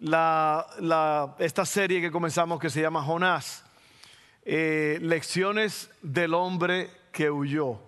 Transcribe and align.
esta 0.00 1.64
serie 1.66 2.00
que 2.00 2.10
comenzamos 2.10 2.58
que 2.58 2.70
se 2.70 2.80
llama 2.80 3.02
Jonás, 3.02 3.64
eh, 4.44 4.98
Lecciones 5.02 5.90
del 6.00 6.32
hombre 6.32 6.90
que 7.12 7.30
huyó. 7.30 7.78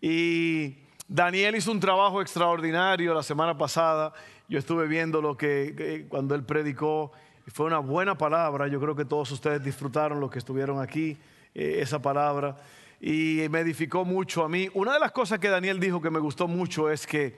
Y 0.00 0.78
Daniel 1.06 1.54
hizo 1.54 1.70
un 1.70 1.80
trabajo 1.80 2.20
extraordinario 2.20 3.14
la 3.14 3.22
semana 3.22 3.56
pasada. 3.56 4.12
Yo 4.48 4.58
estuve 4.58 4.88
viendo 4.88 5.22
lo 5.22 5.36
que, 5.36 6.06
cuando 6.08 6.34
él 6.34 6.42
predicó, 6.42 7.12
fue 7.46 7.66
una 7.66 7.78
buena 7.78 8.18
palabra. 8.18 8.66
Yo 8.66 8.80
creo 8.80 8.96
que 8.96 9.04
todos 9.04 9.30
ustedes 9.30 9.62
disfrutaron 9.62 10.20
los 10.20 10.30
que 10.30 10.40
estuvieron 10.40 10.80
aquí, 10.80 11.16
eh, 11.54 11.76
esa 11.78 12.02
palabra. 12.02 12.56
Y 13.00 13.46
me 13.50 13.60
edificó 13.60 14.04
mucho 14.04 14.44
a 14.44 14.48
mí. 14.48 14.68
Una 14.74 14.94
de 14.94 15.00
las 15.00 15.12
cosas 15.12 15.38
que 15.38 15.48
Daniel 15.48 15.78
dijo 15.78 16.00
que 16.00 16.10
me 16.10 16.18
gustó 16.18 16.48
mucho 16.48 16.90
es 16.90 17.06
que 17.06 17.36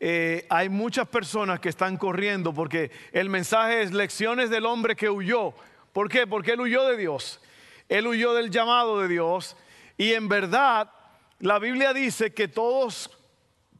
eh, 0.00 0.46
hay 0.48 0.68
muchas 0.68 1.08
personas 1.08 1.58
que 1.58 1.68
están 1.68 1.96
corriendo 1.96 2.54
porque 2.54 2.90
el 3.12 3.28
mensaje 3.30 3.82
es 3.82 3.92
lecciones 3.92 4.48
del 4.50 4.66
hombre 4.66 4.94
que 4.94 5.10
huyó. 5.10 5.54
¿Por 5.92 6.08
qué? 6.08 6.26
Porque 6.26 6.52
él 6.52 6.60
huyó 6.60 6.84
de 6.84 6.96
Dios. 6.96 7.40
Él 7.88 8.06
huyó 8.06 8.34
del 8.34 8.50
llamado 8.50 9.00
de 9.00 9.08
Dios. 9.08 9.56
Y 9.96 10.12
en 10.12 10.28
verdad, 10.28 10.90
la 11.40 11.58
Biblia 11.58 11.92
dice 11.92 12.32
que 12.32 12.46
todos 12.46 13.10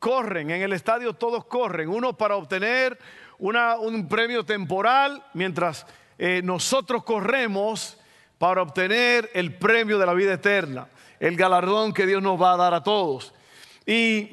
corren, 0.01 0.51
en 0.51 0.63
el 0.63 0.73
estadio 0.73 1.13
todos 1.13 1.45
corren, 1.45 1.89
uno 1.89 2.17
para 2.17 2.37
obtener 2.37 2.99
un 3.39 4.09
premio 4.09 4.45
temporal, 4.45 5.25
mientras 5.35 5.87
eh, 6.19 6.41
nosotros 6.43 7.05
corremos 7.05 7.99
para 8.39 8.63
obtener 8.63 9.31
el 9.35 9.55
premio 9.55 9.99
de 9.99 10.07
la 10.07 10.15
vida 10.15 10.35
eterna, 10.35 10.89
el 11.21 11.37
galardón 11.37 11.93
que 11.93 12.07
Dios 12.07 12.23
nos 12.23 12.41
va 12.41 12.55
a 12.55 12.57
dar 12.57 12.75
a 12.75 12.83
todos 12.83 13.35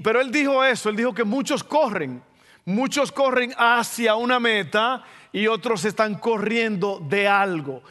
pero 0.04 0.20
él 0.20 0.32
dijo 0.32 0.66
eso, 0.66 0.90
él 0.90 0.98
dijo 0.98 1.14
que 1.14 1.24
muchos 1.24 1.64
corren, 1.64 2.22
muchos 2.66 3.10
corren 3.10 3.54
hacia 3.58 4.16
una 4.16 4.38
meta 4.38 5.02
y 5.32 5.48
otros 5.48 5.86
están 5.86 6.16
corriendo 6.16 7.00
de 7.00 7.30
algo. 7.30 7.82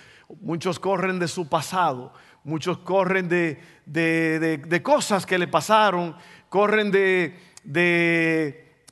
Muchos 0.43 0.79
corren 0.79 1.19
de 1.19 1.27
su 1.27 1.49
pasado, 1.49 2.13
muchos 2.45 2.79
corren 2.79 3.31
de, 3.31 4.81
cosas 4.83 5.25
que 5.25 5.39
le 5.39 5.49
pasaron, 5.49 6.15
corren 6.51 6.91
de, 6.91 7.35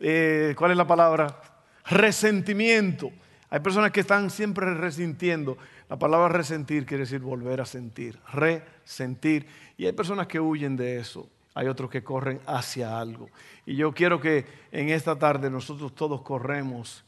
eh, 0.00 0.54
¿cuál 0.56 0.70
es 0.70 0.76
la 0.78 0.86
palabra? 0.86 1.42
Resentimiento. 1.84 3.12
Hay 3.50 3.60
personas 3.60 3.90
que 3.90 4.00
están 4.00 4.30
siempre 4.30 4.72
resintiendo. 4.72 5.58
La 5.90 5.98
palabra 5.98 6.28
resentir 6.28 6.86
quiere 6.86 7.02
decir 7.02 7.20
volver 7.20 7.60
a 7.60 7.66
sentir, 7.66 8.18
resentir. 8.32 9.46
Y 9.76 9.84
hay 9.84 9.92
personas 9.92 10.26
que 10.26 10.40
huyen 10.40 10.74
de 10.74 10.96
eso 10.96 11.28
hay 11.54 11.68
otros 11.68 11.90
que 11.90 12.02
corren 12.02 12.40
hacia 12.46 12.98
algo. 12.98 13.28
Y 13.66 13.76
yo 13.76 13.92
quiero 13.92 14.20
que 14.20 14.46
en 14.70 14.88
esta 14.88 15.18
tarde 15.18 15.50
nosotros 15.50 15.94
todos 15.94 16.22
corremos 16.22 17.04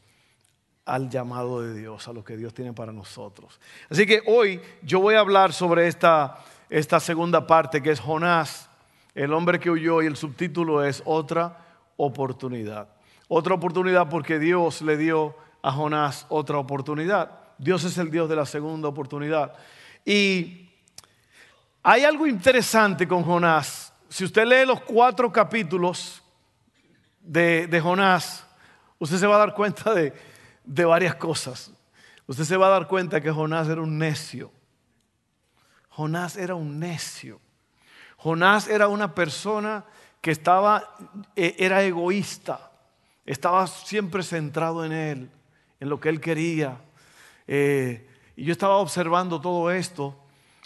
al 0.85 1.09
llamado 1.09 1.61
de 1.61 1.73
Dios, 1.73 2.07
a 2.07 2.13
lo 2.13 2.23
que 2.23 2.37
Dios 2.37 2.53
tiene 2.53 2.73
para 2.73 2.91
nosotros. 2.91 3.59
Así 3.89 4.05
que 4.05 4.21
hoy 4.27 4.61
yo 4.83 4.99
voy 4.99 5.15
a 5.15 5.19
hablar 5.19 5.51
sobre 5.51 5.87
esta, 5.87 6.37
esta 6.69 6.99
segunda 6.99 7.47
parte 7.47 7.81
que 7.81 7.91
es 7.91 7.99
Jonás, 7.99 8.69
el 9.15 9.33
hombre 9.33 9.59
que 9.59 9.71
huyó 9.71 10.03
y 10.03 10.05
el 10.05 10.15
subtítulo 10.15 10.83
es 10.83 11.01
otra 11.05 11.65
oportunidad. 11.97 12.89
Otra 13.27 13.55
oportunidad 13.55 14.09
porque 14.09 14.37
Dios 14.37 14.81
le 14.83 14.97
dio 14.97 15.35
a 15.63 15.71
Jonás 15.71 16.27
otra 16.29 16.59
oportunidad. 16.59 17.31
Dios 17.57 17.83
es 17.83 17.97
el 17.97 18.11
Dios 18.11 18.29
de 18.29 18.35
la 18.35 18.45
segunda 18.45 18.87
oportunidad. 18.87 19.53
Y 20.05 20.69
hay 21.81 22.03
algo 22.03 22.27
interesante 22.27 23.07
con 23.07 23.23
Jonás 23.23 23.91
si 24.15 24.23
usted 24.23 24.45
lee 24.47 24.65
los 24.65 24.79
cuatro 24.79 25.29
capítulos 25.29 26.23
de, 27.19 27.81
Jonás, 27.83 28.47
usted 28.97 29.17
se 29.17 29.27
va 29.27 29.35
a 29.35 29.39
dar 29.39 29.53
cuenta 29.53 29.93
de, 29.93 30.13
de 30.63 30.85
varias 30.85 31.15
cosas. 31.15 31.73
Usted 32.25 32.45
se 32.45 32.55
va 32.55 32.67
a 32.67 32.69
dar 32.69 32.87
cuenta 32.87 33.19
que 33.19 33.29
Jonás 33.29 33.67
era 33.67 33.81
un 33.81 33.97
necio. 33.97 34.53
Jonás 35.89 36.37
era 36.37 36.55
un 36.55 36.79
necio. 36.79 37.41
Jonás 38.15 38.69
era 38.69 38.87
una 38.87 39.13
persona 39.13 39.83
que 40.21 40.31
estaba, 40.31 40.95
e, 41.35 41.53
era 41.59 41.83
egoísta, 41.83 42.71
estaba 43.25 43.67
siempre 43.67 44.23
centrado 44.23 44.85
en 44.85 44.93
él, 44.93 45.29
en 45.81 45.89
lo 45.89 45.99
que 45.99 46.07
él 46.07 46.21
quería. 46.21 46.77
Eh, 47.47 48.09
y 48.37 48.45
yo 48.45 48.53
estaba 48.53 48.77
observando 48.77 49.41
todo 49.41 49.71
esto 49.71 50.24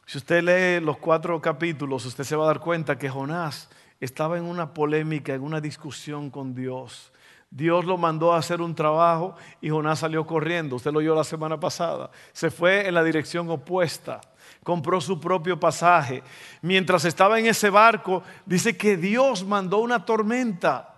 si 0.09 0.17
usted 0.17 0.41
lee 0.41 0.83
los 0.83 0.97
cuatro 0.97 1.39
capítulos, 1.39 2.03
usted 2.03 2.23
se 2.23 2.35
va 2.35 2.45
a 2.45 2.47
dar 2.47 2.59
cuenta 2.59 2.97
que 2.97 3.11
Jonás 3.11 3.69
estaba 3.99 4.39
en 4.39 4.45
una 4.45 4.73
polémica, 4.73 5.35
en 5.35 5.43
una 5.43 5.61
discusión 5.61 6.31
con 6.31 6.55
Dios. 6.55 7.13
Dios 7.51 7.85
lo 7.85 7.95
mandó 7.95 8.33
a 8.33 8.39
hacer 8.39 8.59
un 8.59 8.73
trabajo 8.73 9.35
y 9.61 9.69
Jonás 9.69 9.99
salió 9.99 10.25
corriendo. 10.25 10.77
Usted 10.77 10.91
lo 10.91 10.97
oyó 10.97 11.13
la 11.13 11.23
semana 11.23 11.59
pasada. 11.59 12.09
Se 12.33 12.49
fue 12.49 12.87
en 12.87 12.95
la 12.95 13.03
dirección 13.03 13.51
opuesta. 13.51 14.19
Compró 14.63 14.99
su 14.99 15.19
propio 15.19 15.59
pasaje. 15.59 16.23
Mientras 16.63 17.05
estaba 17.05 17.37
en 17.37 17.45
ese 17.45 17.69
barco, 17.69 18.23
dice 18.47 18.75
que 18.75 18.97
Dios 18.97 19.45
mandó 19.45 19.77
una 19.77 20.05
tormenta 20.05 20.91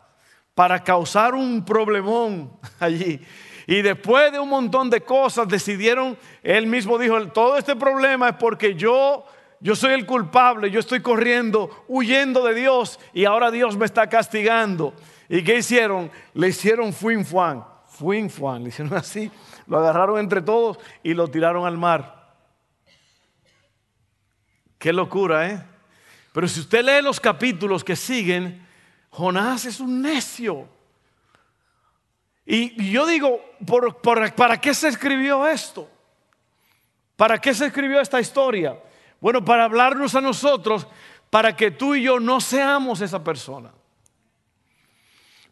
para 0.55 0.81
causar 0.85 1.35
un 1.35 1.66
problemón 1.66 2.57
allí. 2.79 3.19
Y 3.71 3.81
después 3.81 4.33
de 4.33 4.39
un 4.41 4.49
montón 4.49 4.89
de 4.89 4.99
cosas 4.99 5.47
decidieron, 5.47 6.17
él 6.43 6.67
mismo 6.67 6.97
dijo, 6.97 7.25
todo 7.29 7.57
este 7.57 7.73
problema 7.73 8.27
es 8.27 8.35
porque 8.35 8.75
yo, 8.75 9.23
yo 9.61 9.77
soy 9.77 9.93
el 9.93 10.05
culpable, 10.05 10.69
yo 10.69 10.81
estoy 10.81 11.01
corriendo, 11.01 11.85
huyendo 11.87 12.43
de 12.43 12.53
Dios 12.53 12.99
y 13.13 13.23
ahora 13.23 13.49
Dios 13.49 13.77
me 13.77 13.85
está 13.85 14.09
castigando. 14.09 14.93
¿Y 15.29 15.41
qué 15.45 15.59
hicieron? 15.59 16.11
Le 16.33 16.49
hicieron 16.49 16.91
fuin 16.91 17.25
fuan, 17.25 17.63
fuin 17.87 18.29
fuan, 18.29 18.61
le 18.61 18.69
hicieron 18.71 18.93
así, 18.93 19.31
lo 19.67 19.77
agarraron 19.77 20.19
entre 20.19 20.41
todos 20.41 20.77
y 21.01 21.13
lo 21.13 21.29
tiraron 21.29 21.65
al 21.65 21.77
mar. 21.77 22.35
Qué 24.77 24.91
locura, 24.91 25.49
¿eh? 25.49 25.63
Pero 26.33 26.45
si 26.49 26.59
usted 26.59 26.83
lee 26.83 27.01
los 27.01 27.21
capítulos 27.21 27.85
que 27.85 27.95
siguen, 27.95 28.67
Jonás 29.11 29.63
es 29.63 29.79
un 29.79 30.01
necio. 30.01 30.67
Y 32.53 32.91
yo 32.91 33.06
digo, 33.06 33.39
¿para 34.35 34.59
qué 34.59 34.73
se 34.73 34.89
escribió 34.89 35.47
esto? 35.47 35.89
¿Para 37.16 37.39
qué 37.39 37.53
se 37.53 37.67
escribió 37.67 38.01
esta 38.01 38.19
historia? 38.19 38.78
Bueno, 39.22 39.45
para 39.45 39.63
hablarnos 39.63 40.16
a 40.16 40.22
nosotros, 40.22 40.85
para 41.29 41.56
que 41.56 41.72
tú 41.72 41.95
y 41.95 42.03
yo 42.03 42.19
no 42.19 42.41
seamos 42.41 43.00
esa 43.00 43.23
persona. 43.23 43.72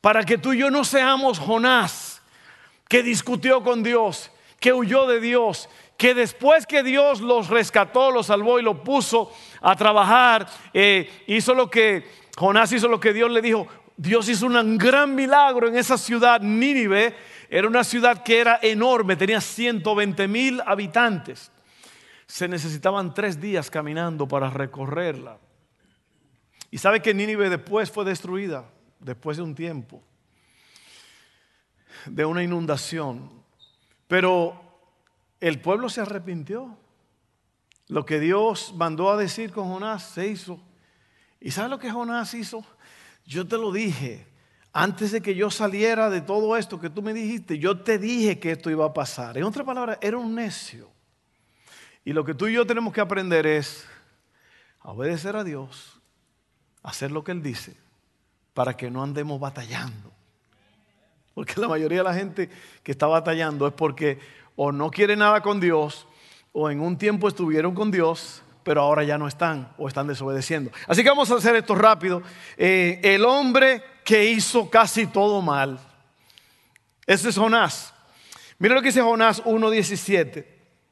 Para 0.01 0.25
que 0.25 0.37
tú 0.37 0.51
y 0.51 0.57
yo 0.57 0.69
no 0.69 0.83
seamos 0.83 1.39
Jonás, 1.39 2.21
que 2.89 3.01
discutió 3.01 3.63
con 3.63 3.81
Dios, 3.81 4.29
que 4.59 4.73
huyó 4.73 5.07
de 5.07 5.21
Dios, 5.21 5.69
que 5.95 6.13
después 6.13 6.67
que 6.67 6.83
Dios 6.83 7.21
los 7.21 7.47
rescató, 7.47 8.11
los 8.11 8.25
salvó 8.25 8.59
y 8.59 8.63
lo 8.63 8.83
puso 8.83 9.31
a 9.61 9.73
trabajar, 9.77 10.49
eh, 10.73 11.23
hizo 11.27 11.53
lo 11.53 11.69
que 11.69 12.05
Jonás 12.35 12.73
hizo 12.73 12.89
lo 12.89 12.99
que 12.99 13.13
Dios 13.13 13.31
le 13.31 13.41
dijo, 13.41 13.69
Dios 14.01 14.29
hizo 14.29 14.45
un 14.45 14.77
gran 14.77 15.13
milagro 15.13 15.67
en 15.67 15.75
esa 15.75 15.97
ciudad, 15.97 16.39
Nínive. 16.39 17.13
Era 17.49 17.67
una 17.67 17.83
ciudad 17.83 18.23
que 18.23 18.39
era 18.39 18.57
enorme, 18.61 19.17
tenía 19.17 19.41
120 19.41 20.25
mil 20.29 20.61
habitantes. 20.65 21.51
Se 22.25 22.47
necesitaban 22.47 23.13
tres 23.13 23.41
días 23.41 23.69
caminando 23.69 24.25
para 24.25 24.49
recorrerla. 24.49 25.37
Y 26.71 26.77
sabe 26.77 27.01
que 27.01 27.13
Nínive 27.13 27.49
después 27.49 27.91
fue 27.91 28.05
destruida, 28.05 28.63
después 29.01 29.35
de 29.35 29.43
un 29.43 29.53
tiempo, 29.53 30.01
de 32.05 32.23
una 32.23 32.41
inundación. 32.41 33.29
Pero 34.07 34.61
el 35.41 35.59
pueblo 35.59 35.89
se 35.89 35.99
arrepintió. 35.99 36.77
Lo 37.89 38.05
que 38.05 38.21
Dios 38.21 38.73
mandó 38.77 39.11
a 39.11 39.17
decir 39.17 39.51
con 39.51 39.67
Jonás 39.67 40.11
se 40.11 40.25
hizo. 40.27 40.57
¿Y 41.41 41.51
sabe 41.51 41.67
lo 41.67 41.79
que 41.79 41.91
Jonás 41.91 42.33
hizo? 42.33 42.63
Yo 43.29 43.47
te 43.47 43.57
lo 43.57 43.71
dije. 43.71 44.25
Antes 44.73 45.11
de 45.11 45.21
que 45.21 45.35
yo 45.35 45.51
saliera 45.51 46.09
de 46.09 46.21
todo 46.21 46.57
esto 46.57 46.79
que 46.79 46.89
tú 46.89 47.01
me 47.01 47.13
dijiste, 47.13 47.59
yo 47.59 47.79
te 47.79 47.97
dije 47.97 48.39
que 48.39 48.51
esto 48.51 48.69
iba 48.69 48.85
a 48.85 48.93
pasar. 48.93 49.37
En 49.37 49.43
otra 49.43 49.63
palabra, 49.63 49.99
era 50.01 50.17
un 50.17 50.33
necio. 50.33 50.89
Y 52.03 52.13
lo 52.13 52.25
que 52.25 52.33
tú 52.33 52.47
y 52.47 52.53
yo 52.53 52.65
tenemos 52.65 52.91
que 52.91 53.01
aprender 53.01 53.45
es 53.45 53.85
a 54.79 54.91
obedecer 54.91 55.35
a 55.35 55.43
Dios, 55.43 55.99
hacer 56.81 57.11
lo 57.11 57.23
que 57.23 57.31
Él 57.31 57.43
dice, 57.43 57.75
para 58.53 58.75
que 58.75 58.89
no 58.89 59.03
andemos 59.03 59.39
batallando. 59.39 60.11
Porque 61.35 61.59
la 61.61 61.67
mayoría 61.67 61.99
de 61.99 62.03
la 62.03 62.13
gente 62.13 62.49
que 62.83 62.91
está 62.91 63.05
batallando 63.05 63.67
es 63.67 63.73
porque 63.73 64.19
o 64.55 64.71
no 64.71 64.89
quiere 64.89 65.15
nada 65.15 65.41
con 65.41 65.59
Dios, 65.59 66.07
o 66.51 66.69
en 66.69 66.79
un 66.79 66.97
tiempo 66.97 67.27
estuvieron 67.27 67.75
con 67.75 67.91
Dios, 67.91 68.43
pero 68.63 68.81
ahora 68.81 69.03
ya 69.03 69.17
no 69.17 69.27
están 69.27 69.71
o 69.77 69.87
están 69.87 70.07
desobedeciendo. 70.07 70.71
Así 70.87 71.03
que 71.03 71.09
vamos 71.09 71.29
a 71.31 71.35
hacer 71.35 71.55
esto 71.55 71.75
rápido. 71.75 72.21
Eh, 72.57 72.99
el 73.03 73.25
hombre 73.25 73.83
que 74.03 74.25
hizo 74.25 74.69
casi 74.69 75.07
todo 75.07 75.41
mal, 75.41 75.79
ese 77.05 77.29
es 77.29 77.37
Jonás. 77.37 77.93
Mira 78.59 78.75
lo 78.75 78.81
que 78.81 78.89
dice 78.89 79.01
Jonás 79.01 79.43
1.17. 79.43 80.45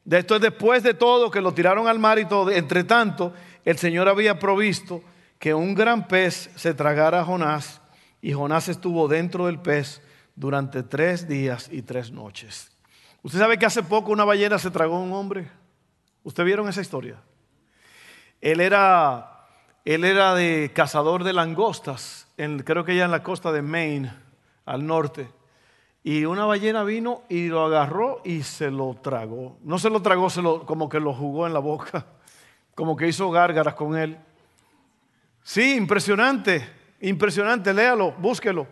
De 0.04 0.20
esto 0.20 0.36
es 0.36 0.42
después 0.42 0.84
de 0.84 0.94
todo 0.94 1.30
que 1.30 1.42
lo 1.42 1.54
tiraron 1.54 1.88
al 1.88 2.00
mar 2.00 2.18
y 2.18 2.26
todo. 2.26 2.50
Entre 2.50 2.84
tanto, 2.86 3.34
el 3.66 3.78
Señor 3.78 4.08
había 4.08 4.40
provisto 4.40 5.04
que 5.38 5.54
un 5.54 5.76
gran 5.76 6.08
pez 6.08 6.50
se 6.56 6.74
tragara 6.74 7.20
a 7.20 7.26
Jonás 7.26 7.82
y 8.22 8.34
Jonás 8.34 8.70
estuvo 8.70 9.08
dentro 9.08 9.46
del 9.46 9.60
pez 9.60 10.02
durante 10.36 10.84
tres 10.84 11.28
días 11.28 11.70
y 11.72 11.82
tres 11.82 12.12
noches. 12.12 12.72
¿Usted 13.22 13.40
sabe 13.40 13.60
que 13.60 13.66
hace 13.66 13.84
poco 13.84 14.12
una 14.12 14.24
ballena 14.24 14.58
se 14.58 14.72
tragó 14.72 14.96
a 14.96 15.00
un 15.00 15.12
hombre? 15.12 15.50
¿Usted 16.24 16.46
vieron 16.46 16.70
esa 16.70 16.82
historia? 16.82 17.22
Él 18.42 18.62
era, 18.62 19.48
él 19.86 20.04
era 20.04 20.36
de 20.36 20.72
cazador 20.74 21.24
de 21.24 21.34
langostas, 21.34 22.28
creo 22.64 22.86
que 22.86 22.96
ya 22.96 23.06
en 23.06 23.12
la 23.12 23.24
costa 23.24 23.52
de 23.52 23.62
Maine, 23.62 24.14
al 24.66 24.86
norte. 24.86 25.30
Y 26.04 26.26
una 26.26 26.46
ballena 26.46 26.84
vino 26.84 27.24
y 27.28 27.48
lo 27.48 27.66
agarró 27.66 28.22
y 28.24 28.44
se 28.44 28.72
lo 28.72 28.96
tragó. 29.02 29.58
No 29.64 29.80
se 29.80 29.90
lo 29.90 30.02
tragó, 30.02 30.30
se 30.30 30.42
lo, 30.42 30.66
como 30.66 30.88
que 30.88 31.00
lo 31.00 31.14
jugó 31.14 31.48
en 31.48 31.54
la 31.54 31.60
boca, 31.60 32.06
como 32.76 32.96
que 32.96 33.08
hizo 33.08 33.30
gárgaras 33.32 33.74
con 33.74 33.98
él. 33.98 34.18
Sí, 35.44 35.76
impresionante, 35.76 36.68
impresionante, 37.02 37.74
léalo, 37.74 38.12
búsquelo. 38.14 38.68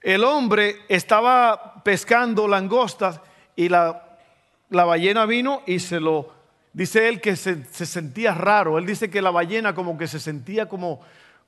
El 0.00 0.24
hombre 0.24 0.76
estaba 0.88 1.82
pescando 1.82 2.48
langostas 2.48 3.20
y 3.54 3.68
la, 3.68 4.18
la 4.70 4.84
ballena 4.84 5.26
vino 5.26 5.62
y 5.66 5.80
se 5.80 6.00
lo, 6.00 6.37
dice 6.72 7.08
él 7.08 7.20
que 7.20 7.36
se, 7.36 7.64
sentía 7.64 8.34
raro. 8.34 8.78
Él 8.78 8.86
dice 8.86 9.10
que 9.10 9.22
la 9.22 9.30
ballena 9.30 9.74
como 9.74 9.96
que 9.96 10.06
se 10.06 10.20
sentía 10.20 10.68
como, 10.68 11.00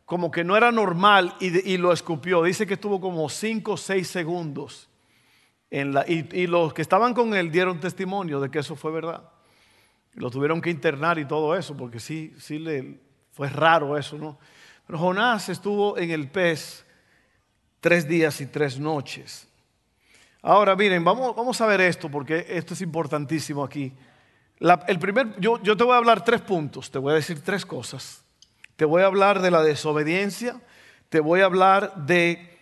como 0.04 0.30
que 0.30 0.44
no 0.44 0.56
era 0.56 0.72
normal 0.72 1.34
y, 1.40 1.76
lo 1.76 1.92
escupió. 1.92 2.42
Dice 2.42 2.66
que 2.66 2.74
estuvo 2.74 3.00
como 3.00 3.28
cinco 3.28 3.72
o 3.72 3.76
seis 3.76 4.08
segundos. 4.08 4.88
En 5.70 5.94
la, 5.94 6.04
y, 6.08 6.28
y, 6.32 6.46
los 6.46 6.74
que 6.74 6.82
estaban 6.82 7.14
con 7.14 7.34
él 7.34 7.52
dieron 7.52 7.78
testimonio 7.78 8.40
de 8.40 8.50
que 8.50 8.58
eso 8.58 8.74
fue 8.74 8.90
verdad. 8.90 9.22
Lo 10.14 10.30
tuvieron 10.30 10.60
que 10.60 10.70
internar 10.70 11.18
y 11.18 11.24
todo 11.24 11.54
eso, 11.56 11.76
porque 11.76 12.00
sí, 12.00 12.34
sí 12.38 12.58
le, 12.58 12.98
fue 13.30 13.48
raro 13.48 13.96
eso, 13.96 14.18
¿no? 14.18 14.38
Pero 14.86 14.98
Jonás 14.98 15.48
estuvo 15.48 15.96
en 15.96 16.10
el 16.10 16.28
pez 16.28 16.84
tres 17.78 18.08
días 18.08 18.40
y 18.40 18.46
tres 18.46 18.80
noches. 18.80 19.48
Ahora, 20.42 20.74
miren, 20.74 21.04
vamos, 21.04 21.36
vamos 21.36 21.60
a 21.60 21.66
ver 21.66 21.80
esto, 21.82 22.10
porque 22.10 22.46
esto 22.48 22.74
es 22.74 22.80
importantísimo 22.80 23.62
aquí. 23.62 23.92
El 24.60 24.98
primer, 24.98 25.38
yo, 25.40 25.60
yo 25.62 25.76
te 25.76 25.84
voy 25.84 25.94
a 25.94 25.98
hablar 25.98 26.24
tres 26.24 26.42
puntos, 26.42 26.90
te 26.90 26.98
voy 26.98 27.12
a 27.12 27.16
decir 27.16 27.42
tres 27.42 27.64
cosas. 27.64 28.22
Te 28.76 28.84
voy 28.84 29.02
a 29.02 29.06
hablar 29.06 29.42
de 29.42 29.50
la 29.50 29.62
desobediencia, 29.62 30.60
te 31.08 31.20
voy 31.20 31.40
a 31.40 31.46
hablar 31.46 31.94
de 32.06 32.58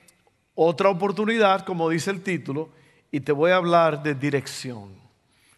otra 0.55 0.89
oportunidad, 0.89 1.65
como 1.65 1.89
dice 1.89 2.11
el 2.11 2.23
título, 2.23 2.71
y 3.11 3.21
te 3.21 3.33
voy 3.33 3.53
a 3.53 3.56
hablar 3.56 4.03
de 4.03 4.15
dirección. 4.15 4.97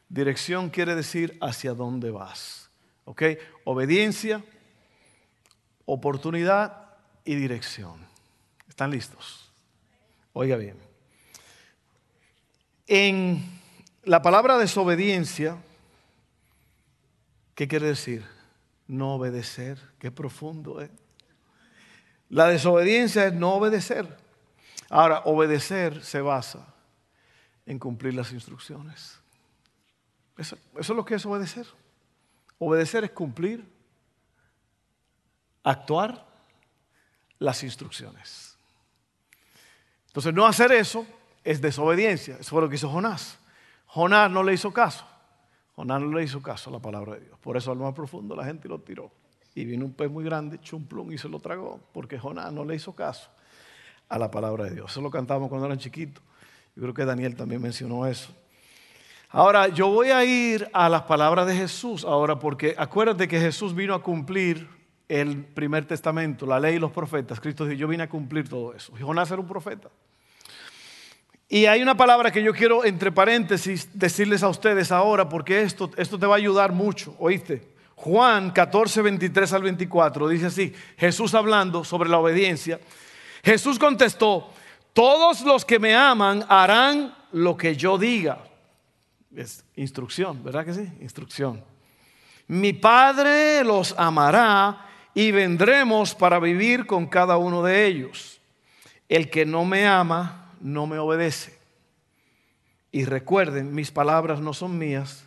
Dirección 0.09 0.71
quiere 0.71 0.95
decir 0.95 1.39
hacia 1.41 1.73
dónde 1.73 2.11
vas. 2.11 2.71
¿Ok? 3.05 3.23
Obediencia, 3.65 4.45
oportunidad 5.85 6.89
y 7.25 7.35
dirección. 7.35 8.07
¿Están 8.69 8.91
listos? 8.91 9.51
Oiga 10.33 10.57
bien. 10.57 10.77
En 12.87 13.43
la 14.05 14.21
palabra 14.21 14.59
desobediencia, 14.59 15.57
¿qué 17.61 17.69
quiere 17.69 17.89
decir? 17.89 18.25
No 18.87 19.17
obedecer. 19.17 19.79
Qué 19.99 20.11
profundo 20.11 20.81
es. 20.81 20.89
La 22.31 22.47
desobediencia 22.47 23.27
es 23.27 23.35
no 23.35 23.53
obedecer. 23.53 24.17
Ahora, 24.89 25.21
obedecer 25.27 26.03
se 26.03 26.23
basa 26.23 26.67
en 27.67 27.79
cumplir 27.79 28.15
las 28.15 28.33
instrucciones. 28.33 29.21
Eso, 30.39 30.57
eso, 30.79 30.93
es 30.95 30.97
lo 30.97 31.05
que 31.05 31.17
es 31.17 31.27
obedecer. 31.27 31.67
Obedecer 32.59 33.05
es 33.05 33.11
cumplir, 33.11 33.63
actuar 35.63 36.27
las 37.39 37.63
instrucciones. 37.63 38.57
Entonces, 40.07 40.33
no 40.33 40.47
hacer 40.47 40.73
eso 40.73 41.07
es 41.45 41.61
desobediencia. 41.61 42.39
Eso 42.41 42.53
fue 42.53 42.63
lo 42.63 42.71
que 42.71 42.77
hizo 42.77 42.89
Jonás. 42.89 43.37
Jonás 43.85 44.31
no 44.31 44.43
le 44.43 44.55
hizo 44.55 44.73
caso. 44.73 45.10
Jonás 45.81 46.03
no 46.03 46.13
le 46.13 46.25
hizo 46.25 46.43
caso 46.43 46.69
a 46.69 46.75
la 46.75 46.79
palabra 46.79 47.15
de 47.15 47.21
Dios. 47.21 47.39
Por 47.39 47.57
eso 47.57 47.73
al 47.73 47.79
más 47.79 47.95
profundo 47.95 48.37
la 48.37 48.45
gente 48.45 48.69
lo 48.69 48.81
tiró. 48.81 49.11
Y 49.55 49.65
vino 49.65 49.87
un 49.87 49.95
pez 49.95 50.11
muy 50.11 50.23
grande, 50.23 50.61
chumplum, 50.61 51.11
y 51.11 51.17
se 51.17 51.27
lo 51.27 51.41
tragó. 51.41 51.81
Porque 51.95 52.19
Jonás 52.19 52.53
no 52.53 52.67
le 52.67 52.75
hizo 52.75 52.95
caso 52.95 53.31
a 54.11 54.19
la 54.19 54.31
palabra 54.31 54.65
de 54.65 54.75
Dios. 54.75 54.91
Eso 54.91 55.01
lo 55.01 55.11
cantábamos 55.11 55.49
cuando 55.49 55.65
eran 55.65 55.79
chiquitos. 55.79 56.23
Yo 56.77 56.83
creo 56.83 56.93
que 56.93 57.07
Daniel 57.07 57.35
también 57.35 57.63
mencionó 57.63 58.07
eso. 58.07 58.31
Ahora, 59.31 59.69
yo 59.69 59.89
voy 59.89 60.09
a 60.11 60.23
ir 60.23 60.69
a 60.75 60.91
las 60.91 61.03
palabras 61.05 61.47
de 61.47 61.57
Jesús 61.57 62.05
ahora, 62.05 62.39
porque 62.39 62.75
acuérdate 62.77 63.27
que 63.27 63.41
Jesús 63.41 63.75
vino 63.75 63.95
a 63.95 64.03
cumplir 64.03 64.69
el 65.09 65.45
primer 65.47 65.87
testamento, 65.87 66.45
la 66.45 66.61
ley 66.61 66.77
y 66.77 66.79
los 66.79 66.93
profetas. 66.93 67.41
Cristo 67.41 67.65
dijo, 67.65 67.79
yo 67.79 67.89
vine 67.89 68.03
a 68.03 68.09
cumplir 68.11 68.47
todo 68.51 68.75
eso. 68.75 68.93
Y 68.99 69.03
Jonás 69.03 69.31
era 69.31 69.41
un 69.41 69.49
profeta. 69.49 69.89
Y 71.53 71.67
hay 71.67 71.83
una 71.83 71.97
palabra 71.97 72.31
que 72.31 72.45
yo 72.45 72.55
quiero, 72.55 72.85
entre 72.85 73.11
paréntesis, 73.11 73.89
decirles 73.93 74.45
a 74.45 74.49
ustedes 74.49 74.93
ahora, 74.93 75.29
porque 75.29 75.63
esto, 75.63 75.91
esto 75.97 76.17
te 76.17 76.25
va 76.25 76.37
a 76.37 76.39
ayudar 76.39 76.71
mucho, 76.71 77.17
¿oíste? 77.19 77.67
Juan 77.97 78.53
14, 78.53 79.03
23 79.03 79.53
al 79.53 79.63
24 79.65 80.29
dice 80.29 80.47
así, 80.47 80.73
Jesús 80.97 81.35
hablando 81.35 81.83
sobre 81.83 82.09
la 82.09 82.19
obediencia. 82.19 82.79
Jesús 83.43 83.81
contestó, 83.81 84.53
todos 84.93 85.41
los 85.41 85.65
que 85.65 85.81
me 85.81 85.93
aman 85.93 86.45
harán 86.49 87.17
lo 87.33 87.57
que 87.57 87.75
yo 87.75 87.99
diga. 87.99 88.39
Es 89.35 89.65
instrucción, 89.75 90.45
¿verdad 90.45 90.65
que 90.65 90.75
sí? 90.75 90.89
Instrucción. 91.01 91.65
Mi 92.47 92.73
Padre 92.75 93.65
los 93.65 93.93
amará 93.99 94.87
y 95.15 95.33
vendremos 95.33 96.15
para 96.15 96.39
vivir 96.39 96.87
con 96.87 97.09
cada 97.09 97.39
uno 97.39 97.65
de 97.65 97.87
ellos. 97.87 98.41
El 99.09 99.29
que 99.29 99.45
no 99.45 99.65
me 99.65 99.85
ama, 99.85 100.40
no 100.61 100.87
me 100.87 100.99
obedece. 100.99 101.59
Y 102.93 103.05
recuerden, 103.05 103.75
mis 103.75 103.91
palabras 103.91 104.41
no 104.41 104.53
son 104.53 104.79
mías, 104.79 105.25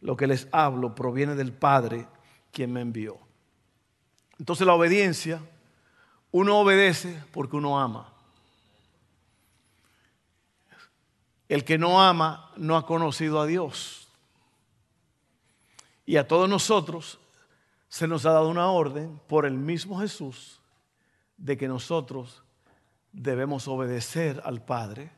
lo 0.00 0.16
que 0.16 0.26
les 0.26 0.48
hablo 0.52 0.94
proviene 0.94 1.34
del 1.34 1.52
Padre 1.52 2.06
quien 2.52 2.72
me 2.72 2.80
envió. 2.80 3.18
Entonces 4.38 4.66
la 4.66 4.74
obediencia, 4.74 5.40
uno 6.30 6.60
obedece 6.60 7.22
porque 7.32 7.56
uno 7.56 7.80
ama. 7.80 8.12
El 11.48 11.64
que 11.64 11.78
no 11.78 12.00
ama 12.02 12.52
no 12.56 12.76
ha 12.76 12.86
conocido 12.86 13.40
a 13.40 13.46
Dios. 13.46 14.08
Y 16.04 16.16
a 16.16 16.28
todos 16.28 16.48
nosotros 16.48 17.18
se 17.88 18.06
nos 18.06 18.26
ha 18.26 18.32
dado 18.32 18.48
una 18.48 18.70
orden 18.70 19.20
por 19.28 19.46
el 19.46 19.54
mismo 19.54 19.98
Jesús 19.98 20.60
de 21.36 21.56
que 21.56 21.68
nosotros 21.68 22.42
debemos 23.12 23.68
obedecer 23.68 24.40
al 24.44 24.64
Padre, 24.64 25.10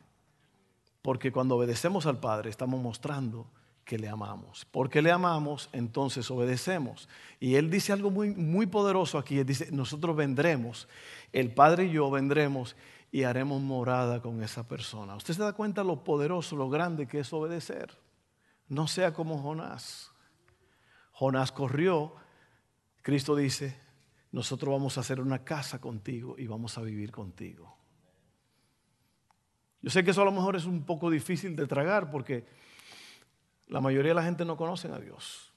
porque 1.03 1.33
cuando 1.33 1.57
obedecemos 1.57 2.07
al 2.07 2.21
Padre 2.21 2.51
estamos 2.51 2.81
mostrando 2.83 3.51
que 3.85 3.99
le 3.99 4.09
amamos. 4.09 4.67
Porque 4.71 5.03
le 5.03 5.11
amamos, 5.11 5.69
entonces 5.73 6.31
obedecemos. 6.31 7.09
Y 7.41 7.57
Él 7.57 7.71
dice 7.71 7.93
algo 7.93 8.11
muy, 8.11 8.31
muy 8.31 8.67
poderoso 8.67 9.19
aquí. 9.19 9.39
Él 9.39 9.47
dice, 9.47 9.73
nosotros 9.73 10.15
vendremos, 10.15 10.89
el 11.33 11.53
Padre 11.53 11.87
y 11.87 11.91
yo 11.91 12.09
vendremos 12.11 12.77
y 13.11 13.25
haremos 13.25 13.61
morada 13.61 14.23
con 14.23 14.43
esa 14.45 14.69
persona. 14.69 15.17
¿Usted 15.17 15.35
se 15.35 15.43
da 15.43 15.55
cuenta 15.55 15.83
lo 15.83 16.05
poderoso, 16.05 16.55
lo 16.55 16.71
grande 16.71 17.09
que 17.09 17.19
es 17.19 17.33
obedecer? 17.33 17.99
No 18.69 18.87
sea 18.87 19.13
como 19.13 19.39
Jonás. 19.43 20.13
Jonás 21.11 21.51
corrió. 21.51 22.15
Cristo 23.03 23.35
dice, 23.35 23.77
nosotros 24.31 24.73
vamos 24.73 24.97
a 24.97 25.01
hacer 25.01 25.21
una 25.21 25.43
casa 25.43 25.81
contigo 25.81 26.37
y 26.39 26.47
vamos 26.47 26.79
a 26.79 26.83
vivir 26.83 27.11
contigo. 27.11 27.80
Yo 29.83 29.91
sé 29.91 30.05
que 30.05 30.11
eso 30.11 30.23
a 30.23 30.27
lo 30.27 30.33
mejor 30.33 30.57
es 30.57 30.67
un 30.67 30.85
poco 30.85 31.11
difícil 31.11 31.57
de 31.57 31.67
tragar 31.67 32.11
porque 32.11 32.45
la 33.67 33.81
mayoría 33.81 34.11
de 34.11 34.17
la 34.17 34.23
gente 34.23 34.45
no 34.45 34.57
conoce 34.57 34.89
a 34.89 34.99
Dios. 34.99 35.53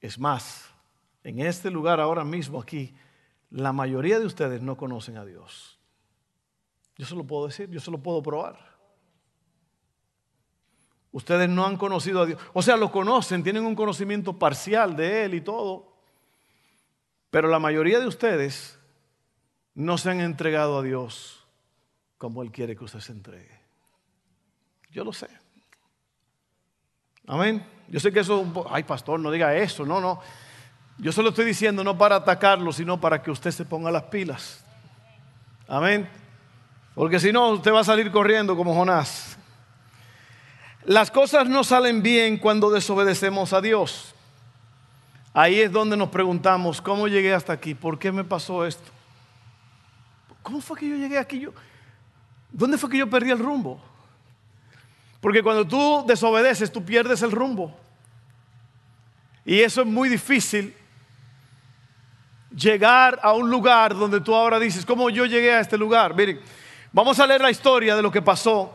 Es 0.00 0.18
más, 0.18 0.70
en 1.24 1.40
este 1.40 1.70
lugar 1.70 2.00
ahora 2.00 2.24
mismo 2.24 2.60
aquí, 2.60 2.94
la 3.50 3.72
mayoría 3.72 4.18
de 4.18 4.26
ustedes 4.26 4.62
no 4.62 4.76
conocen 4.76 5.16
a 5.16 5.24
Dios. 5.24 5.78
Yo 6.96 7.04
se 7.04 7.14
lo 7.14 7.24
puedo 7.24 7.46
decir, 7.46 7.68
yo 7.68 7.80
se 7.80 7.90
lo 7.90 7.98
puedo 7.98 8.22
probar. 8.22 8.58
Ustedes 11.12 11.48
no 11.48 11.66
han 11.66 11.76
conocido 11.76 12.22
a 12.22 12.26
Dios. 12.26 12.40
O 12.52 12.62
sea, 12.62 12.76
lo 12.76 12.90
conocen, 12.90 13.42
tienen 13.42 13.64
un 13.64 13.74
conocimiento 13.74 14.38
parcial 14.38 14.96
de 14.96 15.24
Él 15.24 15.34
y 15.34 15.40
todo. 15.40 15.94
Pero 17.30 17.48
la 17.48 17.58
mayoría 17.58 17.98
de 17.98 18.06
ustedes 18.06 18.78
no 19.74 19.98
se 19.98 20.10
han 20.10 20.20
entregado 20.20 20.78
a 20.78 20.82
Dios 20.82 21.35
como 22.18 22.42
Él 22.42 22.50
quiere 22.50 22.76
que 22.76 22.84
usted 22.84 23.00
se 23.00 23.12
entregue. 23.12 23.60
Yo 24.90 25.04
lo 25.04 25.12
sé. 25.12 25.28
Amén. 27.26 27.64
Yo 27.88 28.00
sé 28.00 28.12
que 28.12 28.20
eso, 28.20 28.66
ay 28.70 28.82
pastor, 28.84 29.20
no 29.20 29.30
diga 29.30 29.54
eso, 29.56 29.84
no, 29.84 30.00
no. 30.00 30.20
Yo 30.98 31.12
se 31.12 31.22
lo 31.22 31.30
estoy 31.30 31.44
diciendo 31.44 31.84
no 31.84 31.98
para 31.98 32.16
atacarlo, 32.16 32.72
sino 32.72 33.00
para 33.00 33.22
que 33.22 33.30
usted 33.30 33.50
se 33.50 33.64
ponga 33.64 33.90
las 33.90 34.04
pilas. 34.04 34.64
Amén. 35.68 36.08
Porque 36.94 37.20
si 37.20 37.32
no, 37.32 37.50
usted 37.50 37.72
va 37.72 37.80
a 37.80 37.84
salir 37.84 38.10
corriendo 38.10 38.56
como 38.56 38.74
Jonás. 38.74 39.36
Las 40.84 41.10
cosas 41.10 41.48
no 41.48 41.64
salen 41.64 42.02
bien 42.02 42.38
cuando 42.38 42.70
desobedecemos 42.70 43.52
a 43.52 43.60
Dios. 43.60 44.14
Ahí 45.34 45.60
es 45.60 45.70
donde 45.70 45.96
nos 45.96 46.08
preguntamos, 46.08 46.80
¿cómo 46.80 47.08
llegué 47.08 47.34
hasta 47.34 47.52
aquí? 47.52 47.74
¿Por 47.74 47.98
qué 47.98 48.10
me 48.10 48.24
pasó 48.24 48.64
esto? 48.64 48.90
¿Cómo 50.42 50.62
fue 50.62 50.78
que 50.78 50.88
yo 50.88 50.96
llegué 50.96 51.18
aquí? 51.18 51.40
Yo, 51.40 51.52
¿Dónde 52.56 52.78
fue 52.78 52.88
que 52.88 52.96
yo 52.96 53.10
perdí 53.10 53.30
el 53.30 53.38
rumbo? 53.38 53.78
Porque 55.20 55.42
cuando 55.42 55.66
tú 55.66 56.04
desobedeces, 56.06 56.72
tú 56.72 56.82
pierdes 56.82 57.20
el 57.20 57.30
rumbo. 57.30 57.76
Y 59.44 59.60
eso 59.60 59.82
es 59.82 59.86
muy 59.86 60.08
difícil. 60.08 60.74
Llegar 62.56 63.20
a 63.22 63.34
un 63.34 63.50
lugar 63.50 63.94
donde 63.94 64.22
tú 64.22 64.34
ahora 64.34 64.58
dices, 64.58 64.86
¿cómo 64.86 65.10
yo 65.10 65.26
llegué 65.26 65.52
a 65.52 65.60
este 65.60 65.76
lugar? 65.76 66.14
Miren, 66.14 66.40
vamos 66.92 67.20
a 67.20 67.26
leer 67.26 67.42
la 67.42 67.50
historia 67.50 67.94
de 67.94 68.00
lo 68.00 68.10
que 68.10 68.22
pasó 68.22 68.72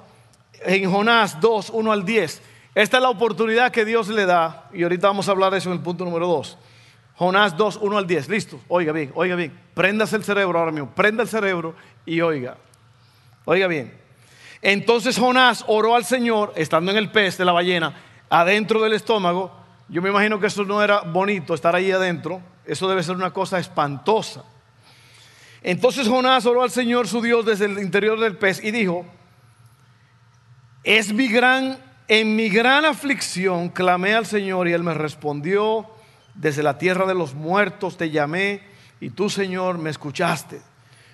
en 0.63 0.91
Jonás 0.91 1.41
2, 1.41 1.71
1 1.71 1.91
al 1.91 2.05
10. 2.05 2.41
Esta 2.75 2.97
es 2.97 3.03
la 3.03 3.09
oportunidad 3.09 3.71
que 3.71 3.83
Dios 3.83 4.09
le 4.09 4.27
da. 4.27 4.69
Y 4.73 4.83
ahorita 4.83 5.07
vamos 5.07 5.27
a 5.27 5.31
hablar 5.31 5.51
de 5.51 5.57
eso 5.57 5.71
en 5.71 5.77
el 5.77 5.81
punto 5.81 6.05
número 6.05 6.27
2. 6.27 6.55
Jonás 7.15 7.57
2, 7.57 7.79
1 7.81 7.97
al 7.97 8.05
10. 8.05 8.29
Listo. 8.29 8.59
Oiga 8.67 8.93
bien, 8.93 9.11
oiga 9.15 9.35
bien. 9.35 9.59
Prendas 9.73 10.13
el 10.13 10.23
cerebro 10.23 10.59
ahora 10.59 10.71
mismo. 10.71 10.91
Prenda 10.91 11.23
el 11.23 11.29
cerebro 11.29 11.73
y 12.05 12.21
oiga. 12.21 12.57
Oiga 13.45 13.67
bien. 13.67 13.99
Entonces 14.61 15.17
Jonás 15.17 15.65
oró 15.67 15.95
al 15.95 16.05
Señor, 16.05 16.53
estando 16.55 16.91
en 16.91 16.97
el 16.97 17.11
pez 17.11 17.37
de 17.37 17.45
la 17.45 17.51
ballena, 17.51 17.95
adentro 18.29 18.81
del 18.81 18.93
estómago. 18.93 19.51
Yo 19.89 20.01
me 20.01 20.09
imagino 20.09 20.39
que 20.39 20.47
eso 20.47 20.63
no 20.63 20.83
era 20.83 21.01
bonito, 21.01 21.53
estar 21.53 21.75
ahí 21.75 21.91
adentro. 21.91 22.41
Eso 22.65 22.87
debe 22.87 23.03
ser 23.03 23.15
una 23.15 23.31
cosa 23.31 23.59
espantosa. 23.59 24.43
Entonces 25.63 26.07
Jonás 26.07 26.45
oró 26.45 26.63
al 26.63 26.71
Señor 26.71 27.07
su 27.07 27.21
Dios 27.21 27.45
desde 27.45 27.65
el 27.65 27.79
interior 27.79 28.19
del 28.19 28.37
pez 28.37 28.63
y 28.63 28.71
dijo, 28.71 29.05
es 30.83 31.13
mi 31.13 31.27
gran, 31.27 31.77
en 32.07 32.35
mi 32.35 32.49
gran 32.49 32.85
aflicción 32.85 33.69
clamé 33.69 34.15
al 34.15 34.25
Señor 34.25 34.67
y 34.67 34.73
él 34.73 34.83
me 34.83 34.93
respondió, 34.93 35.87
desde 36.33 36.63
la 36.63 36.77
tierra 36.77 37.05
de 37.05 37.13
los 37.13 37.35
muertos 37.35 37.97
te 37.97 38.09
llamé 38.09 38.63
y 38.99 39.09
tú 39.11 39.29
Señor 39.29 39.77
me 39.77 39.89
escuchaste. 39.89 40.61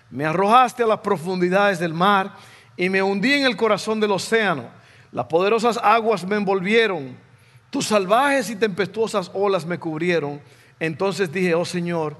Me 0.10 0.26
arrojaste 0.26 0.84
a 0.84 0.88
las 0.88 1.00
profundidades 1.00 1.80
del 1.80 1.94
mar 1.94 2.34
y 2.76 2.90
me 2.90 3.02
hundí 3.02 3.34
en 3.34 3.46
el 3.46 3.58
corazón 3.58 4.00
del 4.00 4.12
océano. 4.12 4.70
Las 5.12 5.26
poderosas 5.26 5.80
aguas 5.82 6.26
me 6.26 6.36
envolvieron, 6.36 7.18
tus 7.70 7.88
salvajes 7.88 8.50
y 8.50 8.56
tempestuosas 8.56 9.32
olas 9.34 9.66
me 9.66 9.80
cubrieron. 9.80 10.42
Entonces 10.80 11.32
dije, 11.32 11.56
oh 11.56 11.66
Señor, 11.66 12.16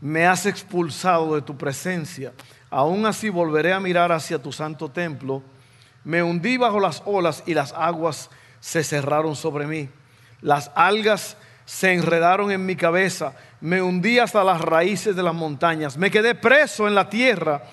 me 0.00 0.26
has 0.26 0.46
expulsado 0.46 1.34
de 1.34 1.42
tu 1.42 1.56
presencia. 1.56 2.32
Aún 2.70 3.06
así 3.06 3.28
volveré 3.28 3.72
a 3.72 3.80
mirar 3.80 4.12
hacia 4.12 4.42
tu 4.42 4.52
santo 4.52 4.90
templo. 4.90 5.42
Me 6.04 6.22
hundí 6.22 6.56
bajo 6.56 6.78
las 6.78 7.02
olas 7.04 7.42
y 7.46 7.54
las 7.54 7.72
aguas 7.72 8.30
se 8.60 8.84
cerraron 8.84 9.34
sobre 9.34 9.66
mí. 9.66 9.88
Las 10.40 10.70
algas 10.74 11.36
se 11.66 11.92
enredaron 11.92 12.50
en 12.52 12.64
mi 12.64 12.76
cabeza. 12.76 13.34
Me 13.60 13.82
hundí 13.82 14.18
hasta 14.18 14.42
las 14.44 14.60
raíces 14.60 15.14
de 15.14 15.22
las 15.22 15.34
montañas. 15.34 15.98
Me 15.98 16.10
quedé 16.10 16.34
preso 16.34 16.88
en 16.88 16.94
la 16.94 17.10
tierra 17.10 17.64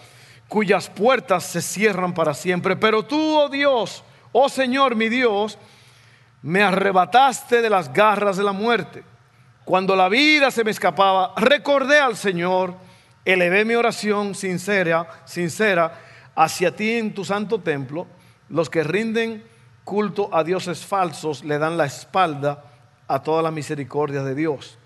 cuyas 0.50 0.90
puertas 0.90 1.46
se 1.46 1.62
cierran 1.62 2.14
para 2.14 2.34
siempre. 2.34 2.76
Pero 2.76 3.04
tú, 3.04 3.38
oh 3.38 3.50
Dios, 3.50 4.04
oh 4.32 4.50
Señor 4.50 4.96
mi 4.96 5.10
Dios, 5.10 5.58
me 6.42 6.64
arrebataste 6.64 7.62
de 7.62 7.70
las 7.70 7.94
garras 7.94 8.36
de 8.36 8.44
la 8.44 8.52
muerte. 8.52 9.04
Cuando 9.64 9.96
la 9.96 10.10
vida 10.10 10.52
se 10.52 10.64
me 10.64 10.72
escapaba, 10.72 11.34
recordé 11.38 12.00
al 12.00 12.18
Señor, 12.18 12.76
elevé 13.24 13.64
mi 13.64 13.76
oración 13.76 14.36
sincera, 14.36 15.08
sincera 15.26 16.02
hacia 16.36 16.76
ti 16.76 16.94
en 16.94 17.14
tu 17.14 17.24
santo 17.24 17.62
templo. 17.62 18.08
Los 18.50 18.70
que 18.70 18.84
rinden 18.84 19.44
culto 19.84 20.30
a 20.34 20.44
dioses 20.44 20.84
falsos 20.84 21.44
le 21.44 21.60
dan 21.60 21.78
la 21.78 21.86
espalda 21.86 22.73
a 23.08 23.22
toda 23.22 23.42
la 23.42 23.52
misericordia 23.52 24.24
de 24.24 24.36
Dios. 24.36 24.78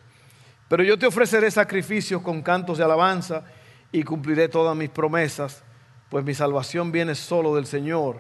Pero 0.68 0.84
yo 0.84 0.98
te 0.98 1.08
ofreceré 1.08 1.50
sacrificios 1.50 2.22
con 2.22 2.42
cantos 2.42 2.78
de 2.78 2.84
alabanza 2.84 3.44
y 3.92 4.04
cumpliré 4.04 4.50
todas 4.50 4.76
mis 4.76 4.90
promesas, 4.90 5.64
pues 6.10 6.26
mi 6.26 6.34
salvación 6.34 6.92
viene 6.92 7.16
solo 7.16 7.56
del 7.56 7.66
Señor. 7.66 8.20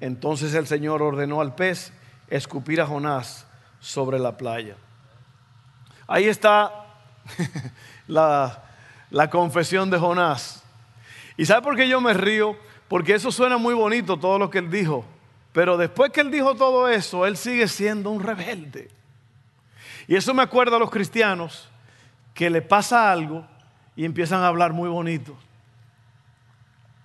Entonces 0.00 0.54
el 0.54 0.66
Señor 0.66 1.02
ordenó 1.02 1.40
al 1.40 1.54
pez 1.54 1.92
escupir 2.28 2.80
a 2.80 2.86
Jonás 2.86 3.46
sobre 3.80 4.18
la 4.18 4.36
playa. 4.36 4.76
Ahí 6.06 6.24
está 6.24 6.86
la, 8.06 8.64
la 9.10 9.30
confesión 9.30 9.90
de 9.90 9.98
Jonás. 9.98 10.62
¿Y 11.36 11.46
sabe 11.46 11.62
por 11.62 11.76
qué 11.76 11.88
yo 11.88 12.00
me 12.00 12.12
río? 12.12 12.56
Porque 12.88 13.14
eso 13.14 13.32
suena 13.32 13.56
muy 13.56 13.74
bonito 13.74 14.18
todo 14.18 14.38
lo 14.38 14.50
que 14.50 14.58
él 14.58 14.70
dijo. 14.70 15.04
Pero 15.52 15.76
después 15.76 16.10
que 16.12 16.20
él 16.20 16.30
dijo 16.30 16.54
todo 16.54 16.88
eso, 16.88 17.24
él 17.24 17.36
sigue 17.36 17.68
siendo 17.68 18.10
un 18.10 18.22
rebelde. 18.22 18.90
Y 20.12 20.16
eso 20.16 20.34
me 20.34 20.42
acuerda 20.42 20.76
a 20.76 20.78
los 20.78 20.90
cristianos 20.90 21.70
que 22.34 22.50
le 22.50 22.60
pasa 22.60 23.10
algo 23.10 23.46
y 23.96 24.04
empiezan 24.04 24.42
a 24.42 24.48
hablar 24.48 24.74
muy 24.74 24.90
bonito. 24.90 25.34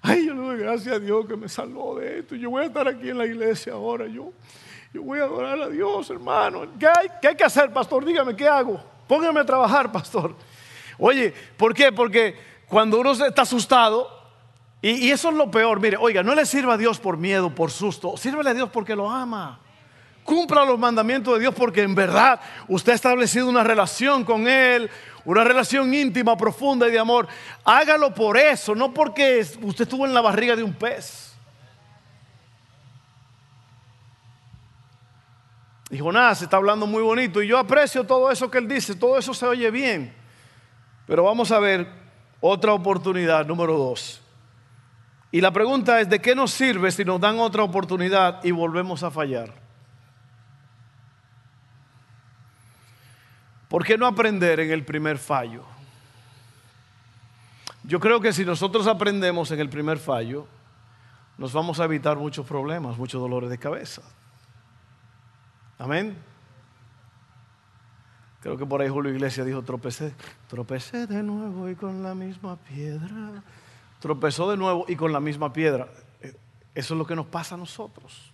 Ay, 0.02 0.26
yo 0.28 0.34
le 0.34 0.42
doy 0.42 0.58
gracias 0.58 0.94
a 0.94 1.00
Dios 1.00 1.26
que 1.26 1.38
me 1.38 1.48
salvó 1.48 1.98
de 1.98 2.20
esto. 2.20 2.36
Yo 2.36 2.50
voy 2.50 2.64
a 2.64 2.66
estar 2.66 2.86
aquí 2.86 3.10
en 3.10 3.18
la 3.18 3.26
iglesia 3.26 3.72
ahora. 3.72 4.08
Yo, 4.08 4.34
yo 4.94 5.04
voy 5.04 5.22
a 5.22 5.24
adorar 5.24 5.58
a 5.58 5.70
Dios, 5.70 6.10
hermano. 6.10 6.68
¿Qué 6.78 6.86
hay, 6.86 7.08
¿Qué 7.22 7.30
hay 7.30 7.36
que 7.38 7.46
hacer, 7.46 7.72
pastor? 7.72 8.04
Dígame, 8.04 8.36
¿qué 8.36 8.46
hago? 8.46 8.84
Póngame 9.08 9.40
a 9.40 9.46
trabajar, 9.46 9.90
pastor. 9.90 10.36
Oye, 11.00 11.34
¿por 11.56 11.74
qué? 11.74 11.94
Porque 11.94 12.36
cuando 12.68 13.00
uno 13.00 13.12
está 13.14 13.44
asustado, 13.44 14.10
y, 14.82 15.08
y, 15.08 15.12
eso 15.12 15.30
es 15.30 15.36
lo 15.36 15.50
peor, 15.50 15.80
mire, 15.80 15.96
oiga, 15.96 16.24
no 16.24 16.36
le 16.36 16.46
sirva 16.46 16.74
a 16.74 16.78
Dios 16.78 17.00
por 17.00 17.16
miedo, 17.16 17.56
por 17.56 17.72
susto, 17.72 18.18
sírvele 18.18 18.50
a 18.50 18.54
Dios 18.54 18.70
porque 18.70 18.98
lo 18.98 19.10
ama. 19.10 19.62
Cumpla 20.28 20.66
los 20.66 20.78
mandamientos 20.78 21.36
de 21.36 21.40
Dios 21.40 21.56
porque 21.56 21.84
en 21.84 21.96
verdad 21.96 22.42
usted 22.68 22.92
ha 22.92 22.96
establecido 22.96 23.48
una 23.48 23.64
relación 23.64 24.26
con 24.26 24.46
Él, 24.46 24.90
una 25.24 25.46
relación 25.46 25.94
íntima, 25.94 26.36
profunda 26.36 26.86
y 26.86 26.92
de 26.92 27.00
amor. 27.00 27.30
Hágalo 27.64 28.14
por 28.14 28.36
eso, 28.36 28.76
no 28.76 28.94
porque 28.94 29.48
usted 29.62 29.84
estuvo 29.84 30.06
en 30.06 30.14
la 30.14 30.20
barriga 30.20 30.54
de 30.58 30.64
un 30.64 30.74
pez. 30.74 31.34
Y 35.90 35.98
Jonás 35.98 36.42
está 36.42 36.58
hablando 36.58 36.86
muy 36.86 37.04
bonito 37.04 37.42
y 37.42 37.48
yo 37.48 37.58
aprecio 37.58 38.04
todo 38.04 38.30
eso 38.30 38.52
que 38.52 38.58
él 38.58 38.68
dice, 38.68 38.96
todo 38.96 39.18
eso 39.18 39.34
se 39.34 39.46
oye 39.46 39.72
bien. 39.72 40.14
Pero 41.06 41.24
vamos 41.24 41.54
a 41.54 41.60
ver 41.60 41.88
otra 42.42 42.74
oportunidad, 42.74 43.46
número 43.46 43.78
dos. 43.78 44.20
Y 45.32 45.40
la 45.40 45.52
pregunta 45.52 46.02
es, 46.02 46.10
¿de 46.10 46.20
qué 46.20 46.36
nos 46.36 46.52
sirve 46.52 46.92
si 46.92 47.06
nos 47.06 47.22
dan 47.22 47.40
otra 47.40 47.64
oportunidad 47.64 48.44
y 48.44 48.52
volvemos 48.52 49.04
a 49.04 49.10
fallar? 49.10 49.67
¿Por 53.70 53.86
qué 53.86 53.98
no 53.98 54.08
aprender 54.08 54.60
en 54.60 54.72
el 54.72 54.84
primer 54.86 55.18
fallo? 55.18 55.64
Yo 57.84 58.00
creo 58.00 58.20
que 58.20 58.34
si 58.34 58.46
nosotros 58.46 58.88
aprendemos 58.88 59.52
en 59.52 59.60
el 59.60 59.70
primer 59.70 59.98
fallo, 59.98 60.48
nos 61.38 61.54
vamos 61.54 61.80
a 61.80 61.86
evitar 61.86 62.18
muchos 62.18 62.46
problemas, 62.46 62.98
muchos 62.98 63.22
dolores 63.22 63.50
de 63.50 63.58
cabeza. 63.58 64.02
Amén. 65.78 66.18
Creo 68.42 68.58
que 68.58 68.66
por 68.66 68.82
ahí 68.82 68.90
Julio 68.90 69.12
Iglesias 69.12 69.46
dijo, 69.46 69.62
tropecé, 69.62 70.14
tropecé 70.48 71.08
de 71.08 71.24
nuevo 71.24 71.70
y 71.70 71.76
con 71.76 72.04
la 72.04 72.16
misma 72.16 72.56
piedra. 72.56 73.44
Tropezó 74.00 74.50
de 74.50 74.58
nuevo 74.58 74.86
y 74.88 74.96
con 74.96 75.12
la 75.12 75.20
misma 75.20 75.52
piedra. 75.52 75.88
Eh, 76.22 76.36
eso 76.74 76.94
es 76.94 76.98
lo 76.98 77.06
que 77.06 77.16
nos 77.16 77.26
pasa 77.26 77.56
a 77.56 77.58
nosotros. 77.58 78.32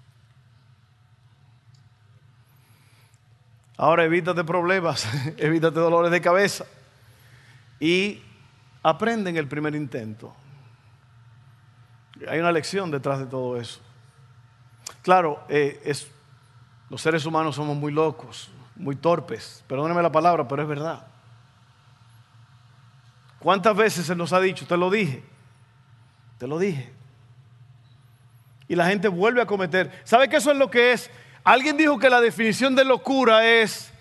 Ahora 3.78 4.04
evítate 4.04 4.44
problemas, 4.44 5.08
evítate 5.38 5.80
dolores 5.80 6.12
de 6.12 6.22
cabeza 6.22 6.66
y 7.80 8.22
aprende 8.82 9.30
en 9.30 9.38
el 9.38 9.48
primer 9.48 9.76
intento. 9.76 10.34
Hay 12.28 12.40
una 12.40 12.52
lección 12.52 12.92
detrás 12.92 13.20
de 13.20 13.26
todo 13.26 13.60
eso. 13.60 13.82
Claro, 15.02 15.44
eh, 15.50 15.82
los 16.90 17.02
seres 17.02 17.26
humanos 17.26 17.56
somos 17.56 17.76
muy 17.76 17.92
locos, 17.92 18.52
muy 18.76 18.96
torpes. 18.96 19.64
Perdóneme 19.68 20.02
la 20.02 20.12
palabra, 20.12 20.48
pero 20.48 20.62
es 20.62 20.68
verdad. 20.68 21.08
¿Cuántas 23.40 23.76
veces 23.76 24.06
se 24.06 24.16
nos 24.16 24.32
ha 24.32 24.40
dicho? 24.40 24.66
Te 24.66 24.78
lo 24.78 24.90
dije. 24.90 25.24
Te 26.38 26.48
lo 26.48 26.58
dije. 26.60 26.94
Y 28.70 28.76
la 28.76 28.88
gente 28.88 29.10
vuelve 29.10 29.42
a 29.42 29.46
cometer. 29.46 29.92
¿Sabe 30.06 30.30
qué 30.30 30.38
eso 30.38 30.52
es 30.52 30.58
lo 30.58 30.70
que 30.72 30.94
es? 30.94 31.12
Alguien 31.44 31.78
dijo 31.78 32.00
que 32.00 32.10
la 32.10 32.22
definición 32.22 32.76
de 32.76 32.86
locura 32.86 33.46
es 33.46 33.92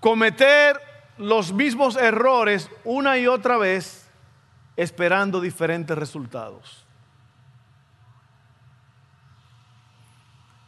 cometer 0.00 0.80
los 1.18 1.52
mismos 1.52 1.96
errores 1.96 2.70
una 2.84 3.18
y 3.18 3.26
otra 3.26 3.56
vez 3.56 4.08
esperando 4.76 5.40
diferentes 5.40 5.96
resultados. 5.96 6.84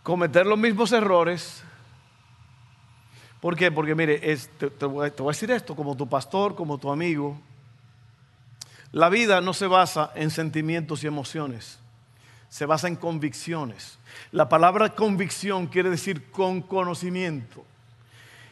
cometer 0.03 0.47
los 0.47 0.59
mismos 0.59 0.93
errores. 0.93 1.63
¿Por 3.41 3.57
qué? 3.57 3.73
Porque 3.73 3.95
mire, 3.95 4.19
te, 4.59 4.87
voy, 4.87 5.09
a 5.09 5.25
decir 5.29 5.51
esto 5.51 5.75
como 5.75 5.97
tu 5.97 6.09
pastor, 6.09 6.55
como 6.55 6.79
tu 6.79 6.91
amigo. 6.93 7.41
La 8.93 9.09
vida 9.09 9.41
no 9.41 9.55
se 9.55 9.67
basa 9.67 10.13
en 10.15 10.31
sentimientos 10.31 11.03
y 11.03 11.07
emociones, 11.07 11.79
se 12.53 12.67
basa 12.67 12.87
en 12.87 12.97
convicciones. 12.97 13.99
La 14.31 14.47
palabra 14.47 14.91
convicción 14.91 15.69
quiere 15.69 15.89
decir 15.89 16.31
con 16.31 16.61
conocimiento. 16.61 17.65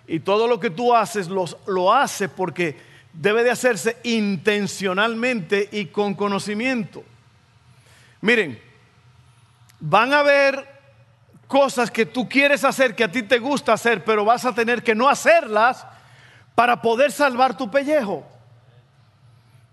Y 0.07 0.21
todo 0.21 0.49
lo 0.49 0.59
que 0.59 0.71
tú 0.71 0.95
haces 0.97 1.29
lo 1.29 1.93
haces 1.93 2.31
porque 2.35 2.81
debe 3.13 3.45
de 3.45 3.51
hacerse 3.51 3.99
intencionalmente 4.03 5.69
y 5.71 5.85
con 5.85 6.15
conocimiento. 6.15 7.05
Miren, 8.23 8.59
van 9.81 10.15
a 10.15 10.21
haber 10.21 10.67
cosas 11.47 11.91
que 11.91 12.07
tú 12.07 12.27
quieres 12.27 12.65
hacer, 12.65 12.97
que 12.97 13.05
a 13.05 13.13
ti 13.13 13.23
te 13.23 13.39
gusta 13.39 13.75
hacer, 13.75 14.03
pero 14.03 14.25
vas 14.25 14.47
a 14.47 14.55
tener 14.55 14.83
que 14.83 14.95
no 14.95 15.11
hacerlas 15.11 15.87
para 16.55 16.81
poder 16.81 17.13
salvar 17.13 17.55
tu 17.55 17.71
pellejo 17.71 18.27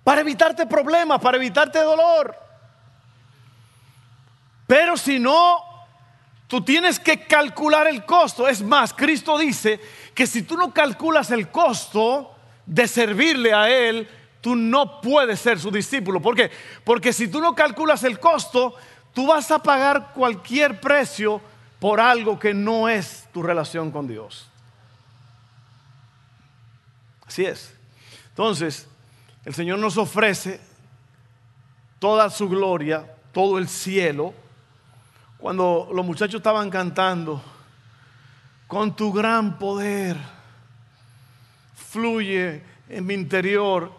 para 0.04 0.22
evitarte 0.22 0.66
problemas, 0.66 1.20
para 1.20 1.36
evitarte 1.36 1.80
dolor. 1.80 2.47
Pero 4.68 4.98
si 4.98 5.18
no, 5.18 5.64
tú 6.48 6.62
tienes 6.62 7.00
que 7.00 7.26
calcular 7.26 7.88
el 7.88 8.06
costo. 8.06 8.48
Es 8.48 8.62
más, 8.62 8.94
Cristo 8.94 9.38
dice 9.38 9.80
que 10.14 10.28
si 10.28 10.44
tú 10.44 10.58
no 10.58 10.74
calculas 10.74 11.32
el 11.32 11.50
costo 11.50 12.36
de 12.66 12.88
servirle 12.88 13.54
a 13.54 13.70
Él, 13.70 14.08
tú 14.42 14.56
no 14.56 15.02
puedes 15.02 15.40
ser 15.40 15.60
su 15.60 15.72
discípulo. 15.72 16.22
¿Por 16.22 16.36
qué? 16.36 16.52
Porque 16.84 17.14
si 17.14 17.28
tú 17.28 17.40
no 17.40 17.56
calculas 17.56 18.04
el 18.04 18.20
costo, 18.20 18.76
tú 19.14 19.28
vas 19.28 19.50
a 19.52 19.60
pagar 19.60 20.12
cualquier 20.14 20.80
precio 20.80 21.42
por 21.80 22.00
algo 22.00 22.38
que 22.38 22.54
no 22.54 22.90
es 22.90 23.28
tu 23.34 23.42
relación 23.42 23.92
con 23.92 24.08
Dios. 24.08 24.48
Así 27.26 27.46
es. 27.46 27.74
Entonces, 28.30 28.88
el 29.46 29.54
Señor 29.54 29.80
nos 29.80 29.98
ofrece 29.98 30.60
toda 32.00 32.30
su 32.30 32.50
gloria, 32.50 33.16
todo 33.32 33.58
el 33.58 33.68
cielo. 33.68 34.34
Cuando 35.38 35.90
los 35.94 36.06
muchachos 36.06 36.40
estaban 36.40 36.70
cantando, 36.70 37.42
con 38.68 38.96
tu 38.96 39.14
gran 39.14 39.58
poder 39.58 40.18
fluye 41.76 42.64
en 42.90 43.06
mi 43.06 43.14
interior. 43.14 43.92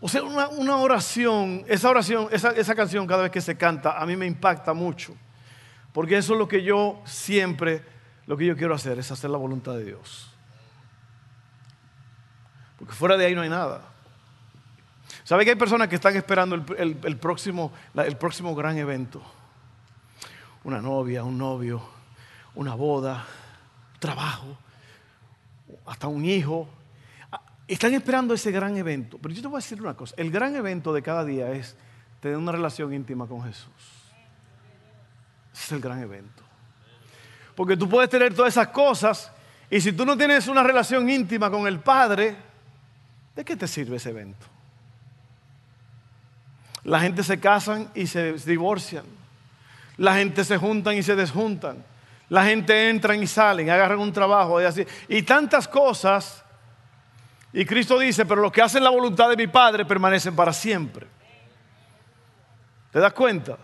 O 0.00 0.08
sea, 0.08 0.22
una, 0.22 0.76
oración, 0.76 1.64
esa 1.68 1.90
oración, 1.90 2.28
esa, 2.30 2.50
esa 2.50 2.74
canción 2.74 3.06
cada 3.06 3.24
vez 3.24 3.32
que 3.32 3.40
se 3.40 3.56
canta, 3.56 3.98
a 3.98 4.06
mí 4.06 4.16
me 4.16 4.26
impacta 4.26 4.74
mucho. 4.74 5.14
Porque 5.92 6.16
eso 6.16 6.32
es 6.32 6.38
lo 6.38 6.48
que 6.48 6.62
yo 6.62 7.00
siempre, 7.04 7.82
lo 8.26 8.36
que 8.36 8.46
yo 8.46 8.56
quiero 8.56 8.74
hacer, 8.74 8.98
es 8.98 9.10
hacer 9.10 9.30
la 9.30 9.38
voluntad 9.38 9.74
de 9.74 9.84
Dios. 9.84 10.30
Porque 12.78 12.92
fuera 12.92 13.16
de 13.16 13.26
ahí 13.26 13.34
no 13.34 13.42
hay 13.42 13.48
nada. 13.48 13.82
¿Sabe 15.22 15.44
que 15.44 15.50
hay 15.50 15.56
personas 15.56 15.88
que 15.88 15.94
están 15.94 16.16
esperando 16.16 16.54
el, 16.54 17.16
próximo, 17.16 17.72
el 17.94 18.16
próximo 18.16 18.54
gran 18.54 18.76
evento? 18.76 19.22
Una 20.64 20.80
novia, 20.80 21.22
un 21.24 21.38
novio, 21.38 21.82
una 22.54 22.74
boda, 22.74 23.24
trabajo, 23.98 24.56
hasta 25.86 26.08
un 26.08 26.24
hijo. 26.24 26.68
Ah, 27.30 27.40
están 27.68 27.94
esperando 27.94 28.34
ese 28.34 28.50
gran 28.50 28.76
evento. 28.76 29.18
Pero 29.20 29.34
yo 29.34 29.42
te 29.42 29.48
voy 29.48 29.56
a 29.56 29.58
decir 29.58 29.80
una 29.80 29.94
cosa. 29.94 30.14
El 30.16 30.30
gran 30.30 30.56
evento 30.56 30.92
de 30.92 31.02
cada 31.02 31.24
día 31.24 31.50
es 31.52 31.76
tener 32.20 32.36
una 32.38 32.52
relación 32.52 32.92
íntima 32.92 33.26
con 33.26 33.42
Jesús. 33.42 33.70
Ese 35.52 35.64
es 35.64 35.72
el 35.72 35.80
gran 35.80 36.00
evento. 36.00 36.42
Porque 37.54 37.76
tú 37.76 37.88
puedes 37.88 38.10
tener 38.10 38.34
todas 38.34 38.54
esas 38.54 38.68
cosas 38.68 39.30
y 39.70 39.80
si 39.80 39.92
tú 39.92 40.04
no 40.04 40.16
tienes 40.16 40.46
una 40.48 40.62
relación 40.62 41.08
íntima 41.08 41.50
con 41.50 41.66
el 41.66 41.80
Padre, 41.80 42.36
¿de 43.34 43.44
qué 43.44 43.56
te 43.56 43.66
sirve 43.66 43.96
ese 43.96 44.10
evento? 44.10 44.46
La 46.84 47.00
gente 47.00 47.22
se 47.22 47.40
casan 47.40 47.90
y 47.94 48.06
se 48.06 48.34
divorcian. 48.34 49.04
La 49.96 50.16
gente 50.16 50.44
se 50.44 50.58
juntan 50.58 50.96
y 50.96 51.02
se 51.02 51.14
desjuntan. 51.14 51.84
La 52.28 52.44
gente 52.44 52.88
entra 52.88 53.14
y 53.14 53.26
salen, 53.26 53.70
agarran 53.70 53.98
un 53.98 54.12
trabajo 54.12 54.60
y 54.60 54.64
así. 54.64 54.84
Y 55.08 55.22
tantas 55.22 55.68
cosas. 55.68 56.44
Y 57.52 57.64
Cristo 57.64 57.98
dice, 57.98 58.26
pero 58.26 58.42
los 58.42 58.50
que 58.50 58.62
hacen 58.62 58.82
la 58.82 58.90
voluntad 58.90 59.28
de 59.28 59.36
mi 59.36 59.46
Padre 59.46 59.84
permanecen 59.84 60.34
para 60.34 60.52
siempre. 60.52 61.06
¿Te 62.90 62.98
das 62.98 63.12
cuenta? 63.12 63.58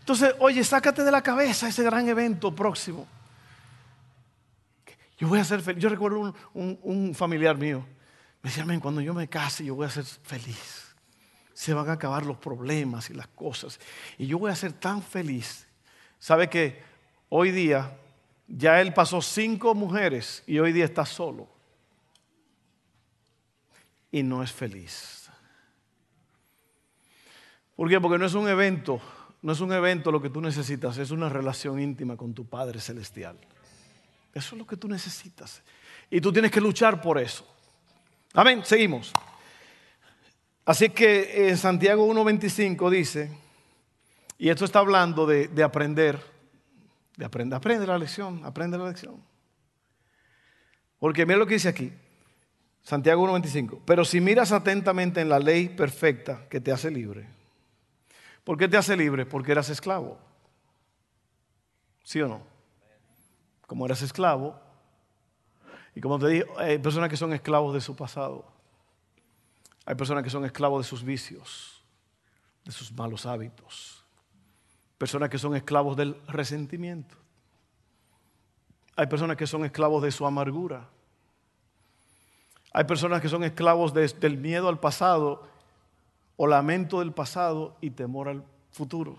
Entonces, 0.00 0.34
oye, 0.38 0.62
sácate 0.62 1.02
de 1.02 1.10
la 1.10 1.22
cabeza 1.22 1.68
ese 1.68 1.82
gran 1.82 2.06
evento 2.08 2.54
próximo. 2.54 3.06
Yo 5.16 5.28
voy 5.28 5.38
a 5.38 5.44
ser 5.44 5.62
feliz. 5.62 5.82
Yo 5.82 5.88
recuerdo 5.88 6.34
un, 6.52 7.14
familiar 7.14 7.56
mío. 7.56 7.86
Me 8.42 8.50
decía, 8.50 8.66
cuando 8.80 9.00
yo 9.00 9.14
me 9.14 9.28
case, 9.28 9.64
yo 9.64 9.74
voy 9.74 9.86
a 9.86 9.90
ser 9.90 10.04
feliz 10.04 10.83
se 11.54 11.72
van 11.72 11.88
a 11.88 11.92
acabar 11.92 12.26
los 12.26 12.36
problemas 12.36 13.08
y 13.10 13.14
las 13.14 13.28
cosas. 13.28 13.78
Y 14.18 14.26
yo 14.26 14.38
voy 14.38 14.50
a 14.50 14.56
ser 14.56 14.72
tan 14.72 15.02
feliz. 15.02 15.66
¿Sabe 16.18 16.50
que 16.50 16.82
hoy 17.28 17.52
día 17.52 17.96
ya 18.48 18.80
él 18.80 18.92
pasó 18.92 19.22
cinco 19.22 19.74
mujeres 19.74 20.42
y 20.46 20.58
hoy 20.58 20.72
día 20.72 20.84
está 20.84 21.06
solo? 21.06 21.48
Y 24.10 24.22
no 24.22 24.42
es 24.42 24.52
feliz. 24.52 25.30
¿Por 27.76 27.88
qué? 27.88 28.00
Porque 28.00 28.18
no 28.18 28.26
es 28.26 28.34
un 28.34 28.48
evento, 28.48 29.00
no 29.42 29.52
es 29.52 29.60
un 29.60 29.72
evento 29.72 30.12
lo 30.12 30.20
que 30.20 30.30
tú 30.30 30.40
necesitas, 30.40 30.98
es 30.98 31.10
una 31.10 31.28
relación 31.28 31.80
íntima 31.80 32.16
con 32.16 32.34
tu 32.34 32.46
Padre 32.46 32.80
Celestial. 32.80 33.36
Eso 34.32 34.54
es 34.54 34.58
lo 34.58 34.66
que 34.66 34.76
tú 34.76 34.88
necesitas. 34.88 35.62
Y 36.10 36.20
tú 36.20 36.32
tienes 36.32 36.50
que 36.50 36.60
luchar 36.60 37.00
por 37.00 37.18
eso. 37.18 37.46
Amén, 38.32 38.62
seguimos. 38.64 39.12
Así 40.64 40.90
que 40.90 41.48
en 41.48 41.56
Santiago 41.58 42.06
1.25 42.06 42.90
dice, 42.90 43.30
y 44.38 44.48
esto 44.48 44.64
está 44.64 44.78
hablando 44.78 45.26
de, 45.26 45.48
aprender, 45.62 46.20
de 47.16 47.24
aprender, 47.24 47.56
aprende 47.56 47.86
la 47.86 47.98
lección, 47.98 48.44
aprende 48.44 48.78
la 48.78 48.88
lección. 48.88 49.22
Porque 50.98 51.26
mira 51.26 51.38
lo 51.38 51.46
que 51.46 51.54
dice 51.54 51.68
aquí, 51.68 51.92
Santiago 52.82 53.26
1.25, 53.28 53.80
pero 53.84 54.04
si 54.04 54.20
miras 54.20 54.52
atentamente 54.52 55.20
en 55.20 55.28
la 55.28 55.38
ley 55.38 55.68
perfecta 55.68 56.48
que 56.48 56.60
te 56.60 56.72
hace 56.72 56.90
libre, 56.90 57.28
¿por 58.42 58.56
qué 58.56 58.66
te 58.66 58.78
hace 58.78 58.96
libre? 58.96 59.26
Porque 59.26 59.52
eras 59.52 59.68
esclavo. 59.68 60.18
¿Sí 62.02 62.20
o 62.22 62.28
no? 62.28 62.42
Como 63.66 63.84
eras 63.84 64.02
esclavo, 64.02 64.60
y 65.94 66.00
como 66.00 66.18
te 66.18 66.28
dije, 66.28 66.46
hay 66.56 66.78
personas 66.78 67.08
que 67.08 67.16
son 67.16 67.32
esclavos 67.32 67.74
de 67.74 67.80
su 67.80 67.94
pasado. 67.94 68.53
Hay 69.86 69.94
personas 69.94 70.24
que 70.24 70.30
son 70.30 70.44
esclavos 70.44 70.84
de 70.84 70.88
sus 70.88 71.02
vicios, 71.02 71.82
de 72.64 72.72
sus 72.72 72.92
malos 72.92 73.26
hábitos. 73.26 74.04
Personas 74.98 75.28
que 75.28 75.38
son 75.38 75.54
esclavos 75.54 75.96
del 75.96 76.16
resentimiento. 76.26 77.16
Hay 78.96 79.06
personas 79.06 79.36
que 79.36 79.46
son 79.46 79.64
esclavos 79.64 80.02
de 80.02 80.10
su 80.10 80.24
amargura. 80.24 80.88
Hay 82.72 82.84
personas 82.84 83.20
que 83.20 83.28
son 83.28 83.44
esclavos 83.44 83.92
del 83.92 84.38
miedo 84.38 84.68
al 84.68 84.80
pasado 84.80 85.48
o 86.36 86.46
lamento 86.46 87.00
del 87.00 87.12
pasado 87.12 87.76
y 87.80 87.90
temor 87.90 88.28
al 88.28 88.44
futuro. 88.70 89.16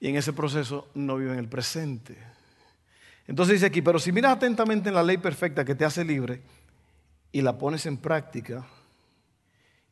Y 0.00 0.08
en 0.08 0.16
ese 0.16 0.32
proceso 0.32 0.88
no 0.94 1.16
viven 1.16 1.38
el 1.38 1.48
presente. 1.48 2.16
Entonces 3.26 3.54
dice 3.54 3.66
aquí, 3.66 3.82
pero 3.82 3.98
si 3.98 4.12
miras 4.12 4.36
atentamente 4.36 4.88
en 4.88 4.94
la 4.94 5.02
ley 5.02 5.18
perfecta 5.18 5.64
que 5.64 5.74
te 5.74 5.84
hace 5.84 6.04
libre, 6.04 6.42
y 7.32 7.42
la 7.42 7.58
pones 7.58 7.86
en 7.86 7.98
práctica 7.98 8.66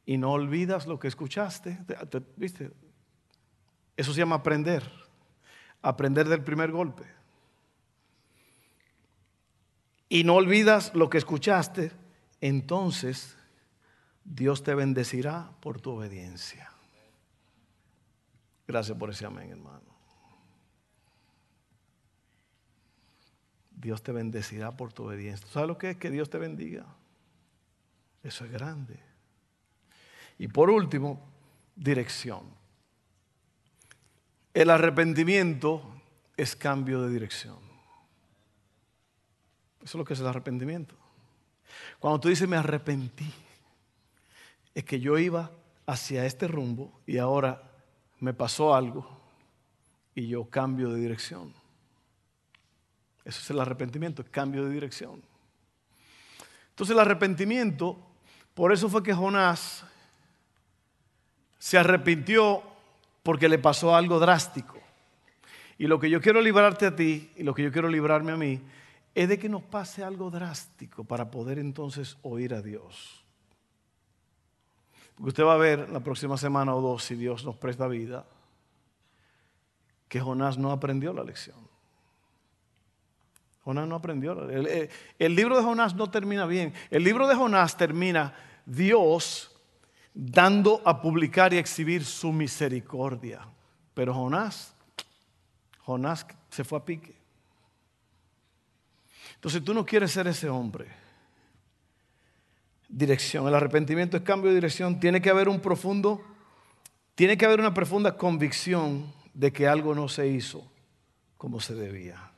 y 0.04 0.18
no 0.18 0.32
olvidas 0.32 0.86
lo 0.86 0.98
que 0.98 1.08
escuchaste, 1.08 1.78
¿viste? 2.36 2.70
Eso 3.96 4.12
se 4.12 4.18
llama 4.18 4.36
aprender, 4.36 4.90
aprender 5.82 6.28
del 6.28 6.44
primer 6.44 6.70
golpe. 6.70 7.04
Y 10.08 10.22
no 10.22 10.34
olvidas 10.34 10.94
lo 10.94 11.10
que 11.10 11.18
escuchaste, 11.18 11.90
entonces 12.40 13.36
Dios 14.24 14.62
te 14.62 14.74
bendecirá 14.74 15.50
por 15.60 15.80
tu 15.80 15.92
obediencia. 15.92 16.70
Gracias 18.68 18.96
por 18.96 19.10
ese 19.10 19.26
amén, 19.26 19.50
hermano. 19.50 19.96
Dios 23.70 24.02
te 24.02 24.12
bendecirá 24.12 24.76
por 24.76 24.92
tu 24.92 25.04
obediencia. 25.04 25.46
¿Sabes 25.48 25.68
lo 25.68 25.78
que 25.78 25.90
es 25.90 25.96
que 25.96 26.10
Dios 26.10 26.30
te 26.30 26.38
bendiga? 26.38 26.86
Eso 28.26 28.44
es 28.44 28.50
grande. 28.50 28.98
Y 30.38 30.48
por 30.48 30.68
último, 30.68 31.24
dirección. 31.76 32.42
El 34.52 34.70
arrepentimiento 34.70 36.02
es 36.36 36.56
cambio 36.56 37.02
de 37.02 37.10
dirección. 37.10 37.58
Eso 39.76 39.84
es 39.84 39.94
lo 39.94 40.04
que 40.04 40.14
es 40.14 40.20
el 40.20 40.26
arrepentimiento. 40.26 40.96
Cuando 42.00 42.18
tú 42.18 42.28
dices 42.28 42.48
me 42.48 42.56
arrepentí, 42.56 43.32
es 44.74 44.84
que 44.84 44.98
yo 44.98 45.18
iba 45.18 45.52
hacia 45.86 46.26
este 46.26 46.48
rumbo 46.48 47.00
y 47.06 47.18
ahora 47.18 47.62
me 48.18 48.34
pasó 48.34 48.74
algo 48.74 49.08
y 50.16 50.26
yo 50.26 50.50
cambio 50.50 50.90
de 50.90 51.00
dirección. 51.00 51.54
Eso 53.24 53.40
es 53.40 53.50
el 53.50 53.60
arrepentimiento, 53.60 54.24
cambio 54.28 54.64
de 54.64 54.74
dirección. 54.74 55.22
Entonces 56.70 56.92
el 56.92 57.00
arrepentimiento, 57.00 58.05
por 58.56 58.72
eso 58.72 58.88
fue 58.88 59.02
que 59.02 59.12
Jonás 59.12 59.84
se 61.58 61.76
arrepintió 61.76 62.62
porque 63.22 63.50
le 63.50 63.58
pasó 63.58 63.94
algo 63.94 64.18
drástico. 64.18 64.78
Y 65.76 65.86
lo 65.86 66.00
que 66.00 66.08
yo 66.08 66.22
quiero 66.22 66.40
librarte 66.40 66.86
a 66.86 66.96
ti 66.96 67.30
y 67.36 67.42
lo 67.42 67.52
que 67.52 67.64
yo 67.64 67.70
quiero 67.70 67.90
librarme 67.90 68.32
a 68.32 68.36
mí 68.38 68.62
es 69.14 69.28
de 69.28 69.38
que 69.38 69.50
nos 69.50 69.60
pase 69.62 70.02
algo 70.02 70.30
drástico 70.30 71.04
para 71.04 71.30
poder 71.30 71.58
entonces 71.58 72.16
oír 72.22 72.54
a 72.54 72.62
Dios. 72.62 73.22
Porque 75.16 75.28
usted 75.28 75.44
va 75.44 75.52
a 75.52 75.58
ver 75.58 75.90
la 75.90 76.00
próxima 76.00 76.38
semana 76.38 76.74
o 76.74 76.80
dos, 76.80 77.04
si 77.04 77.14
Dios 77.14 77.44
nos 77.44 77.56
presta 77.56 77.86
vida, 77.88 78.24
que 80.08 80.18
Jonás 80.18 80.56
no 80.56 80.72
aprendió 80.72 81.12
la 81.12 81.24
lección. 81.24 81.58
Jonás 83.66 83.88
no 83.88 83.96
aprendió. 83.96 84.48
El, 84.48 84.88
el, 85.18 85.34
libro 85.34 85.56
de 85.56 85.64
Jonás 85.64 85.92
no 85.96 86.08
termina 86.08 86.46
bien. 86.46 86.72
El 86.88 87.02
libro 87.02 87.26
de 87.26 87.34
Jonás 87.34 87.76
termina 87.76 88.32
Dios 88.64 89.50
dando 90.14 90.80
a 90.84 91.02
publicar 91.02 91.52
y 91.52 91.58
exhibir 91.58 92.04
su 92.04 92.30
misericordia. 92.30 93.40
Pero 93.92 94.14
Jonás, 94.14 94.72
Jonás 95.80 96.24
se 96.48 96.62
fue 96.62 96.78
a 96.78 96.84
pique. 96.84 97.16
Entonces 99.34 99.64
tú 99.64 99.74
no 99.74 99.84
quieres 99.84 100.12
ser 100.12 100.28
ese 100.28 100.48
hombre. 100.48 100.86
Dirección. 102.88 103.48
El 103.48 103.54
arrepentimiento 103.56 104.16
es 104.16 104.22
cambio 104.22 104.50
de 104.50 104.54
dirección. 104.54 105.00
Tiene 105.00 105.20
que 105.20 105.30
haber 105.30 105.48
un 105.48 105.58
profundo, 105.58 106.24
tiene 107.16 107.36
que 107.36 107.44
haber 107.44 107.58
una 107.58 107.74
profunda 107.74 108.16
convicción 108.16 109.12
de 109.34 109.52
que 109.52 109.66
algo 109.66 109.92
no 109.92 110.08
se 110.08 110.28
hizo 110.28 110.70
como 111.36 111.58
se 111.58 111.74
debía. 111.74 112.30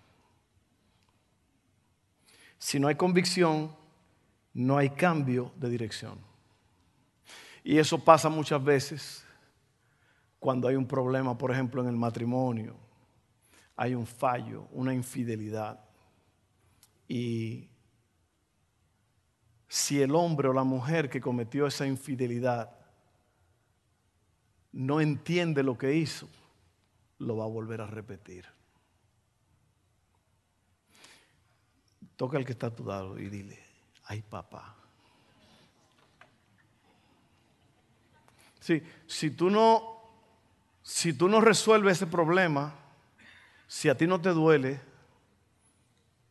Si 2.59 2.81
no 2.81 2.88
hay 2.88 2.97
convicción, 2.97 3.75
no 4.53 4.77
hay 4.77 4.90
cambio 4.90 5.53
de 5.57 5.71
dirección. 5.71 6.18
Y 7.62 7.79
eso 7.79 8.03
pasa 8.03 8.29
muchas 8.29 8.62
veces 8.62 9.25
cuando 10.38 10.68
hay 10.68 10.77
un 10.77 10.87
problema, 10.87 11.37
por 11.37 11.51
ejemplo, 11.51 11.83
en 11.83 11.88
el 11.88 11.97
matrimonio, 11.97 12.77
hay 13.77 13.94
un 13.94 14.07
fallo, 14.07 14.66
una 14.73 14.94
infidelidad. 14.94 15.81
Y 17.07 17.68
si 19.68 20.01
el 20.01 20.14
hombre 20.14 20.49
o 20.49 20.53
la 20.53 20.64
mujer 20.64 21.11
que 21.11 21.21
cometió 21.21 21.66
esa 21.66 21.87
infidelidad 21.87 22.77
no 24.73 25.01
entiende 25.01 25.62
lo 25.62 25.77
que 25.77 25.94
hizo, 25.94 26.29
lo 27.18 27.37
va 27.37 27.44
a 27.44 27.49
volver 27.49 27.81
a 27.81 27.87
repetir. 27.87 28.47
Toca 32.18 32.37
al 32.37 32.44
que 32.44 32.50
está 32.50 32.66
a 32.66 32.74
tu 32.74 32.85
lado 32.85 33.16
y 33.16 33.28
dile, 33.28 33.57
ay 34.07 34.22
papá. 34.22 34.74
Sí, 38.59 38.83
si 39.07 39.31
tú 39.31 39.50
no, 39.50 40.00
si 40.83 41.12
tú 41.12 41.28
no 41.28 41.40
resuelves 41.40 41.98
ese 41.98 42.09
problema, 42.09 42.74
si 43.68 43.88
a 43.88 43.96
ti 43.96 44.09
no 44.09 44.20
te 44.20 44.31
duele, 44.31 44.81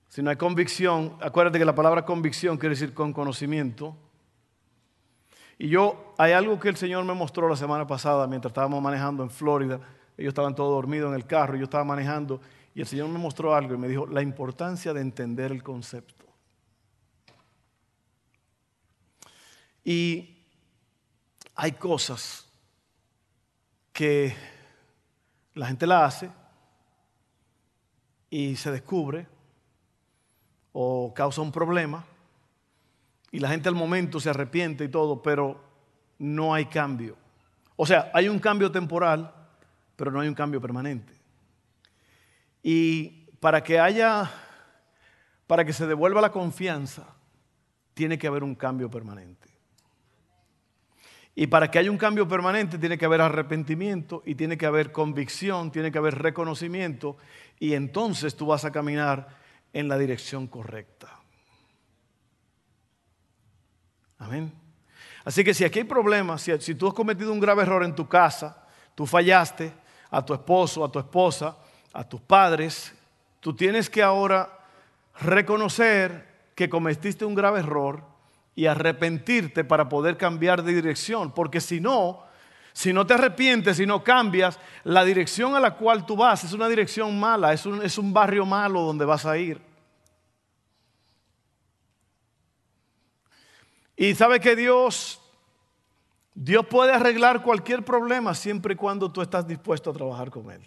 si 0.10 0.22
no 0.22 0.30
hay 0.30 0.36
convicción, 0.36 1.18
acuérdate 1.22 1.58
que 1.58 1.64
la 1.64 1.74
palabra 1.74 2.04
convicción 2.04 2.58
quiere 2.58 2.76
decir 2.76 2.94
con 2.94 3.14
conocimiento. 3.14 3.96
Y 5.58 5.70
yo, 5.70 6.14
hay 6.18 6.34
algo 6.34 6.60
que 6.60 6.68
el 6.68 6.76
Señor 6.76 7.06
me 7.06 7.14
mostró 7.14 7.48
la 7.48 7.56
semana 7.56 7.88
pasada 7.88 8.28
mientras 8.28 8.50
estábamos 8.50 8.82
manejando 8.84 9.24
en 9.24 9.30
Florida 9.30 9.80
ellos 10.18 10.32
estaban 10.32 10.56
todos 10.56 10.72
dormidos 10.72 11.10
en 11.10 11.16
el 11.16 11.26
carro, 11.26 11.56
yo 11.56 11.66
estaba 11.66 11.84
manejando 11.84 12.42
y 12.78 12.82
el 12.82 12.86
Señor 12.86 13.10
me 13.10 13.18
mostró 13.18 13.56
algo 13.56 13.74
y 13.74 13.78
me 13.80 13.88
dijo 13.88 14.06
la 14.06 14.22
importancia 14.22 14.94
de 14.94 15.02
entender 15.02 15.52
el 15.52 15.64
concepto. 15.64 16.26
Y 19.84 20.46
hay 21.56 21.72
cosas 21.72 22.48
que 23.92 24.36
la 25.56 25.66
gente 25.66 25.88
la 25.88 26.06
hace 26.06 26.30
y 28.30 28.56
se 28.56 28.72
descubre 28.72 29.26
o 30.72 31.12
causa 31.16 31.42
un 31.42 31.52
problema 31.52 32.06
y 33.32 33.40
la 33.40 33.50
gente 33.50 33.70
al 33.70 33.76
momento 33.76 34.20
se 34.20 34.30
arrepiente 34.30 34.84
y 34.84 34.90
todo, 34.90 35.24
pero 35.24 35.60
no 36.20 36.54
hay 36.54 36.66
cambio. 36.68 37.18
O 37.76 37.88
sea, 37.88 38.12
hay 38.14 38.30
un 38.30 38.38
cambio 38.38 38.72
temporal, 38.72 39.34
pero 39.96 40.12
no 40.12 40.20
hay 40.20 40.28
un 40.28 40.36
cambio 40.36 40.62
permanente. 40.62 41.17
Y 42.70 43.32
para 43.40 43.64
que 43.64 43.80
haya, 43.80 44.30
para 45.48 45.64
que 45.64 45.72
se 45.72 45.88
devuelva 45.88 46.20
la 46.20 46.34
confianza, 46.34 47.16
tiene 47.94 48.18
que 48.18 48.28
haber 48.28 48.44
un 48.44 48.56
cambio 48.56 48.92
permanente. 48.92 49.48
Y 51.34 51.48
para 51.48 51.72
que 51.72 51.80
haya 51.80 51.90
un 51.90 51.98
cambio 51.98 52.28
permanente 52.28 52.78
tiene 52.78 52.98
que 52.98 53.06
haber 53.06 53.22
arrepentimiento 53.22 54.22
y 54.26 54.36
tiene 54.36 54.58
que 54.58 54.66
haber 54.66 54.92
convicción, 54.92 55.72
tiene 55.72 55.94
que 55.94 55.98
haber 55.98 56.16
reconocimiento 56.16 57.16
y 57.58 57.74
entonces 57.74 58.36
tú 58.36 58.48
vas 58.48 58.66
a 58.66 58.72
caminar 58.74 59.30
en 59.72 59.88
la 59.88 59.98
dirección 59.98 60.46
correcta. 60.48 61.22
Amén. 64.18 64.52
Así 65.24 65.42
que 65.46 65.54
si 65.54 65.64
aquí 65.64 65.80
hay 65.80 65.86
problemas, 65.86 66.42
si, 66.42 66.76
tú 66.76 66.90
has 66.90 66.94
cometido 66.94 67.32
un 67.32 67.40
grave 67.40 67.62
error 67.62 67.86
en 67.86 67.96
tu 67.96 68.10
casa, 68.10 68.68
tú 68.94 69.06
fallaste, 69.06 69.72
a 70.12 70.26
tu 70.26 70.34
esposo, 70.34 70.84
a 70.84 70.92
tu 70.92 71.00
esposa, 71.00 71.56
a 71.98 72.04
tus 72.04 72.22
padres, 72.22 72.94
tú 73.40 73.56
tienes 73.56 73.90
que 73.90 74.04
ahora 74.04 74.60
reconocer 75.20 76.28
que 76.54 76.70
cometiste 76.70 77.26
un 77.26 77.34
grave 77.34 77.62
error 77.62 78.04
y 78.54 78.68
arrepentirte 78.68 79.64
para 79.64 79.90
poder 79.90 80.16
cambiar 80.16 80.62
de 80.62 80.76
dirección, 80.76 81.32
porque 81.32 81.60
si 81.60 81.80
no, 81.80 82.24
si 82.72 82.94
no 82.94 83.08
te 83.08 83.16
arrepientes, 83.16 83.78
si 83.78 83.88
no 83.88 84.04
cambias, 84.04 84.60
la 84.84 85.04
dirección 85.04 85.56
a 85.56 85.60
la 85.60 85.74
cual 85.74 86.06
tú 86.06 86.16
vas 86.16 86.44
es 86.44 86.54
una 86.54 86.70
dirección 86.70 87.20
mala, 87.20 87.52
es 87.52 87.66
un, 87.66 87.84
es 87.84 87.98
un 87.98 88.14
barrio 88.14 88.46
malo 88.46 88.82
donde 88.82 89.04
vas 89.04 89.26
a 89.26 89.36
ir. 89.36 89.60
Y 93.96 94.14
sabe 94.14 94.40
que 94.40 94.56
Dios 94.56 95.20
Dios 96.36 96.68
puede 96.68 96.92
arreglar 96.94 97.42
cualquier 97.42 97.84
problema 97.84 98.36
siempre 98.36 98.76
y 98.76 98.78
cuando 98.78 99.12
tú 99.12 99.24
estás 99.24 99.48
dispuesto 99.48 99.90
a 99.90 99.94
trabajar 99.94 100.30
con 100.30 100.52
Él. 100.52 100.62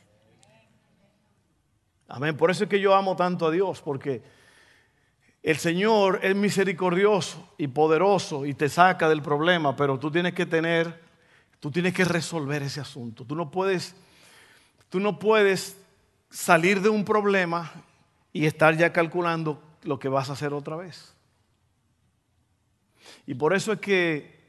Amén. 2.11 2.37
Por 2.37 2.51
eso 2.51 2.65
es 2.65 2.71
que 2.71 2.81
yo 2.81 2.95
amo 2.95 3.15
tanto 3.15 3.47
a 3.47 3.51
Dios, 3.53 3.81
porque 3.81 4.21
el 5.45 5.57
Señor 5.57 6.19
es 6.23 6.35
misericordioso 6.35 7.55
y 7.57 7.69
poderoso 7.69 8.45
y 8.45 8.55
te 8.55 8.69
saca 8.69 9.09
del 9.09 9.23
problema, 9.23 9.77
pero 9.77 9.99
tú 9.99 10.11
tienes 10.11 10.35
que 10.35 10.45
tener, 10.45 11.01
tú 11.61 11.71
tienes 11.71 11.95
que 11.95 12.05
resolver 12.05 12.65
ese 12.65 12.81
asunto. 12.81 13.25
Tú 13.25 13.37
no 13.37 13.51
puedes, 13.53 13.95
tú 14.89 14.99
no 14.99 15.21
puedes 15.21 15.79
salir 16.31 16.83
de 16.83 16.89
un 16.89 17.05
problema 17.05 17.73
y 18.33 18.47
estar 18.47 18.77
ya 18.77 18.93
calculando 18.93 19.63
lo 19.85 20.01
que 20.01 20.09
vas 20.09 20.31
a 20.31 20.33
hacer 20.33 20.53
otra 20.53 20.75
vez. 20.75 21.15
Y 23.25 23.35
por 23.35 23.55
eso 23.55 23.73
es 23.73 23.79
que 23.79 24.41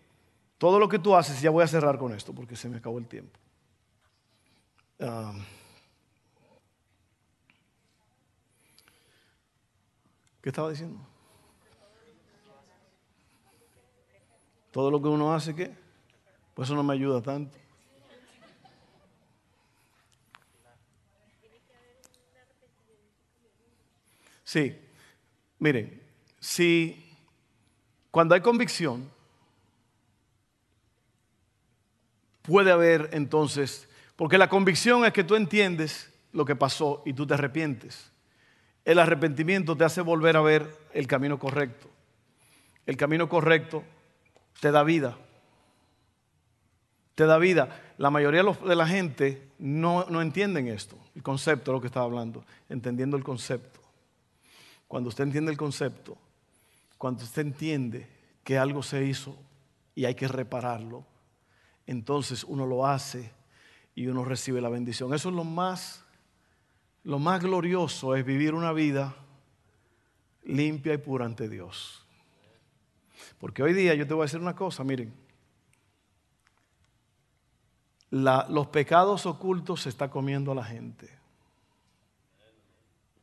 todo 0.58 0.80
lo 0.80 0.89
que 0.89 0.97
tú 0.97 1.15
haces, 1.15 1.39
ya 1.41 1.52
voy 1.52 1.63
a 1.63 1.67
cerrar 1.67 2.00
con 2.00 2.12
esto 2.12 2.34
porque 2.34 2.56
se 2.56 2.69
me 2.69 2.78
acabó 2.78 2.97
el 2.97 3.08
tiempo. 3.08 3.39
¿Qué 10.41 10.49
estaba 10.49 10.69
diciendo? 10.69 10.99
Todo 14.71 14.89
lo 14.89 15.01
que 15.01 15.08
uno 15.08 15.34
hace, 15.34 15.54
¿qué? 15.54 15.71
Pues 16.54 16.67
eso 16.67 16.75
no 16.75 16.84
me 16.84 16.93
ayuda 16.93 17.21
tanto. 17.21 17.58
Sí, 24.43 24.75
miren, 25.60 26.01
si 26.39 27.15
cuando 28.10 28.36
hay 28.36 28.41
convicción, 28.41 29.10
puede 32.41 32.71
haber 32.71 33.10
entonces, 33.13 33.88
porque 34.15 34.38
la 34.38 34.49
convicción 34.49 35.06
es 35.06 35.13
que 35.13 35.23
tú 35.23 35.36
entiendes 35.36 36.12
lo 36.34 36.43
que 36.43 36.56
pasó 36.56 37.01
y 37.06 37.13
tú 37.13 37.25
te 37.25 37.36
arrepientes. 37.36 38.12
El 38.85 38.99
arrepentimiento 38.99 39.75
te 39.75 39.83
hace 39.83 40.01
volver 40.01 40.37
a 40.37 40.41
ver 40.41 40.67
el 40.93 41.07
camino 41.07 41.37
correcto. 41.37 41.89
El 42.85 42.97
camino 42.97 43.29
correcto 43.29 43.83
te 44.59 44.71
da 44.71 44.83
vida. 44.83 45.17
Te 47.15 47.25
da 47.25 47.37
vida. 47.37 47.93
La 47.97 48.09
mayoría 48.09 48.43
de 48.43 48.75
la 48.75 48.87
gente 48.87 49.49
no, 49.59 50.05
no 50.09 50.21
entienden 50.21 50.67
esto, 50.67 50.97
el 51.15 51.21
concepto 51.21 51.71
de 51.71 51.77
lo 51.77 51.81
que 51.81 51.87
estaba 51.87 52.05
hablando, 52.05 52.43
entendiendo 52.69 53.15
el 53.15 53.23
concepto. 53.23 53.79
Cuando 54.87 55.09
usted 55.09 55.25
entiende 55.25 55.51
el 55.51 55.57
concepto, 55.57 56.17
cuando 56.97 57.23
usted 57.23 57.43
entiende 57.43 58.07
que 58.43 58.57
algo 58.57 58.81
se 58.81 59.05
hizo 59.05 59.37
y 59.93 60.05
hay 60.05 60.15
que 60.15 60.27
repararlo, 60.27 61.05
entonces 61.85 62.43
uno 62.43 62.65
lo 62.65 62.87
hace 62.87 63.31
y 63.93 64.07
uno 64.07 64.25
recibe 64.25 64.61
la 64.61 64.69
bendición. 64.69 65.13
Eso 65.13 65.29
es 65.29 65.35
lo 65.35 65.43
más 65.43 66.03
lo 67.03 67.19
más 67.19 67.41
glorioso 67.41 68.15
es 68.15 68.25
vivir 68.25 68.53
una 68.53 68.73
vida 68.73 69.15
limpia 70.43 70.93
y 70.93 70.97
pura 70.97 71.25
ante 71.25 71.49
Dios. 71.49 72.05
Porque 73.39 73.63
hoy 73.63 73.73
día 73.73 73.93
yo 73.95 74.07
te 74.07 74.13
voy 74.13 74.23
a 74.23 74.25
decir 74.25 74.39
una 74.39 74.55
cosa, 74.55 74.83
miren, 74.83 75.13
los 78.11 78.67
pecados 78.67 79.25
ocultos 79.25 79.81
se 79.81 79.89
está 79.89 80.09
comiendo 80.09 80.51
a 80.51 80.55
la 80.55 80.63
gente. 80.63 81.09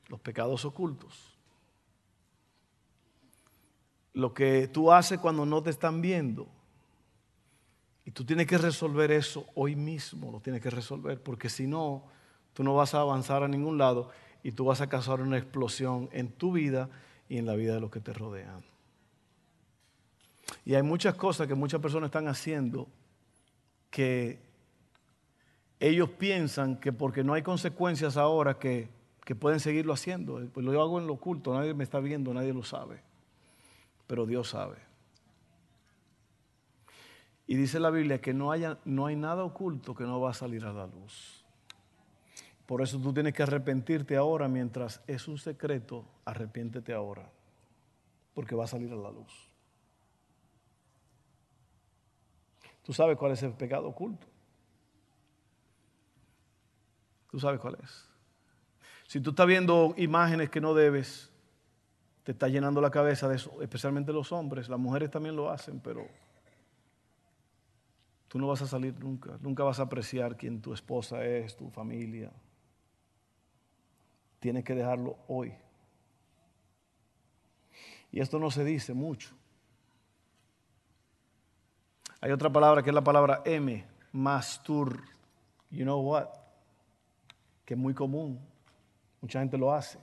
Los 0.08 0.20
pecados 0.20 0.64
ocultos. 0.64 1.36
Lo 4.14 4.32
que 4.32 4.66
tú 4.68 4.90
haces 4.90 5.18
cuando 5.18 5.44
no 5.44 5.62
te 5.62 5.70
están 5.70 6.00
viendo. 6.00 6.48
Y 8.06 8.10
tú 8.10 8.24
tienes 8.24 8.46
que 8.46 8.56
resolver 8.56 9.12
eso 9.12 9.46
hoy 9.54 9.76
mismo, 9.76 10.32
lo 10.32 10.40
tienes 10.40 10.62
que 10.62 10.70
resolver, 10.70 11.22
porque 11.22 11.50
si 11.50 11.66
no, 11.66 12.04
tú 12.58 12.64
no 12.64 12.74
vas 12.74 12.92
a 12.92 13.02
avanzar 13.02 13.44
a 13.44 13.48
ningún 13.48 13.78
lado 13.78 14.10
y 14.42 14.50
tú 14.50 14.64
vas 14.64 14.80
a 14.80 14.88
causar 14.88 15.20
una 15.20 15.38
explosión 15.38 16.08
en 16.10 16.32
tu 16.32 16.50
vida 16.50 16.90
y 17.28 17.38
en 17.38 17.46
la 17.46 17.54
vida 17.54 17.74
de 17.74 17.80
los 17.80 17.88
que 17.88 18.00
te 18.00 18.12
rodean. 18.12 18.64
Y 20.64 20.74
hay 20.74 20.82
muchas 20.82 21.14
cosas 21.14 21.46
que 21.46 21.54
muchas 21.54 21.80
personas 21.80 22.08
están 22.08 22.26
haciendo 22.26 22.88
que 23.90 24.40
ellos 25.78 26.10
piensan 26.10 26.80
que 26.80 26.92
porque 26.92 27.22
no 27.22 27.32
hay 27.32 27.42
consecuencias 27.42 28.16
ahora 28.16 28.58
que, 28.58 28.88
pueden 29.38 29.60
seguirlo 29.60 29.92
haciendo. 29.92 30.44
Pues 30.52 30.66
lo 30.66 30.82
hago 30.82 30.98
en 30.98 31.06
lo 31.06 31.12
oculto, 31.12 31.54
nadie 31.54 31.74
me 31.74 31.84
está 31.84 32.00
viendo, 32.00 32.34
nadie 32.34 32.52
lo 32.52 32.64
sabe. 32.64 33.00
Pero 34.08 34.26
Dios 34.26 34.48
sabe. 34.48 34.78
Y 37.46 37.54
dice 37.54 37.78
la 37.78 37.90
Biblia 37.90 38.20
que 38.20 38.34
no, 38.34 38.50
haya, 38.50 38.78
no 38.84 39.06
hay 39.06 39.14
nada 39.14 39.44
oculto 39.44 39.94
que 39.94 40.02
no 40.02 40.20
va 40.20 40.30
a 40.30 40.34
salir 40.34 40.64
a 40.64 40.72
la 40.72 40.88
luz. 40.88 41.38
Por 42.68 42.82
eso 42.82 43.00
tú 43.00 43.14
tienes 43.14 43.32
que 43.32 43.42
arrepentirte 43.42 44.14
ahora 44.14 44.46
mientras 44.46 45.02
es 45.06 45.26
un 45.26 45.38
secreto, 45.38 46.04
arrepiéntete 46.26 46.92
ahora, 46.92 47.32
porque 48.34 48.54
va 48.54 48.64
a 48.64 48.66
salir 48.66 48.92
a 48.92 48.96
la 48.96 49.10
luz. 49.10 49.48
Tú 52.82 52.92
sabes 52.92 53.16
cuál 53.16 53.32
es 53.32 53.42
el 53.42 53.54
pecado 53.54 53.88
oculto. 53.88 54.26
Tú 57.30 57.40
sabes 57.40 57.58
cuál 57.58 57.78
es. 57.82 58.06
Si 59.06 59.18
tú 59.22 59.30
estás 59.30 59.46
viendo 59.46 59.94
imágenes 59.96 60.50
que 60.50 60.60
no 60.60 60.74
debes, 60.74 61.32
te 62.22 62.32
está 62.32 62.48
llenando 62.48 62.82
la 62.82 62.90
cabeza 62.90 63.30
de 63.30 63.36
eso, 63.36 63.62
especialmente 63.62 64.12
los 64.12 64.30
hombres. 64.30 64.68
Las 64.68 64.78
mujeres 64.78 65.10
también 65.10 65.36
lo 65.36 65.48
hacen, 65.48 65.80
pero 65.80 66.06
tú 68.28 68.38
no 68.38 68.46
vas 68.46 68.60
a 68.60 68.66
salir 68.66 69.02
nunca. 69.02 69.38
Nunca 69.40 69.64
vas 69.64 69.80
a 69.80 69.84
apreciar 69.84 70.36
quién 70.36 70.60
tu 70.60 70.74
esposa 70.74 71.24
es, 71.24 71.56
tu 71.56 71.70
familia. 71.70 72.30
Tienes 74.40 74.64
que 74.64 74.74
dejarlo 74.74 75.18
hoy. 75.28 75.54
Y 78.10 78.20
esto 78.20 78.38
no 78.38 78.50
se 78.50 78.64
dice 78.64 78.94
mucho. 78.94 79.30
Hay 82.20 82.32
otra 82.32 82.50
palabra 82.50 82.82
que 82.82 82.90
es 82.90 82.94
la 82.94 83.04
palabra 83.04 83.42
M, 83.44 83.86
mastur. 84.12 85.02
You 85.70 85.84
know 85.84 86.00
what? 86.00 86.28
que 87.68 87.74
es 87.74 87.78
muy 87.78 87.92
común, 87.92 88.40
mucha 89.20 89.40
gente 89.40 89.58
lo 89.58 89.74
hace. 89.74 89.98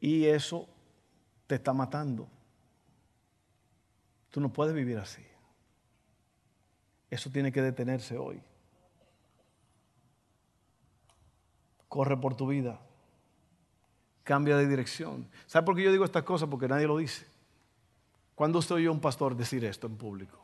Y 0.00 0.24
eso 0.24 0.68
te 1.46 1.54
está 1.54 1.72
matando. 1.72 2.28
Tú 4.28 4.40
no 4.40 4.52
puedes 4.52 4.74
vivir 4.74 4.98
así. 4.98 5.24
Eso 7.08 7.30
tiene 7.30 7.52
que 7.52 7.62
detenerse 7.62 8.18
hoy. 8.18 8.42
Corre 11.88 12.16
por 12.16 12.36
tu 12.36 12.46
vida. 12.46 12.80
Cambia 14.24 14.56
de 14.56 14.66
dirección. 14.66 15.28
¿Sabe 15.46 15.64
por 15.64 15.74
qué 15.74 15.82
yo 15.82 15.92
digo 15.92 16.04
estas 16.04 16.22
cosas? 16.22 16.48
Porque 16.48 16.68
nadie 16.68 16.86
lo 16.86 16.98
dice. 16.98 17.26
¿Cuándo 18.34 18.58
estoy 18.58 18.84
yo 18.84 18.92
un 18.92 19.00
pastor 19.00 19.36
decir 19.36 19.64
esto 19.64 19.86
en 19.86 19.96
público? 19.96 20.38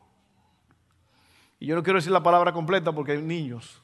Y 1.61 1.67
yo 1.67 1.77
no 1.77 1.83
quiero 1.83 1.99
decir 1.99 2.13
la 2.13 2.23
palabra 2.23 2.53
completa 2.53 2.93
porque 2.93 3.13
hay 3.13 3.23
niños. 3.23 3.81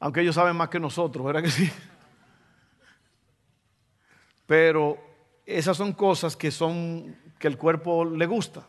Aunque 0.00 0.20
ellos 0.20 0.34
saben 0.34 0.56
más 0.56 0.68
que 0.68 0.78
nosotros, 0.78 1.24
¿verdad 1.24 1.42
que 1.42 1.50
sí? 1.50 1.70
Pero 4.46 4.98
esas 5.46 5.76
son 5.76 5.92
cosas 5.92 6.36
que 6.36 6.50
son 6.50 7.16
que 7.38 7.48
el 7.48 7.56
cuerpo 7.56 8.04
le 8.04 8.26
gusta. 8.26 8.66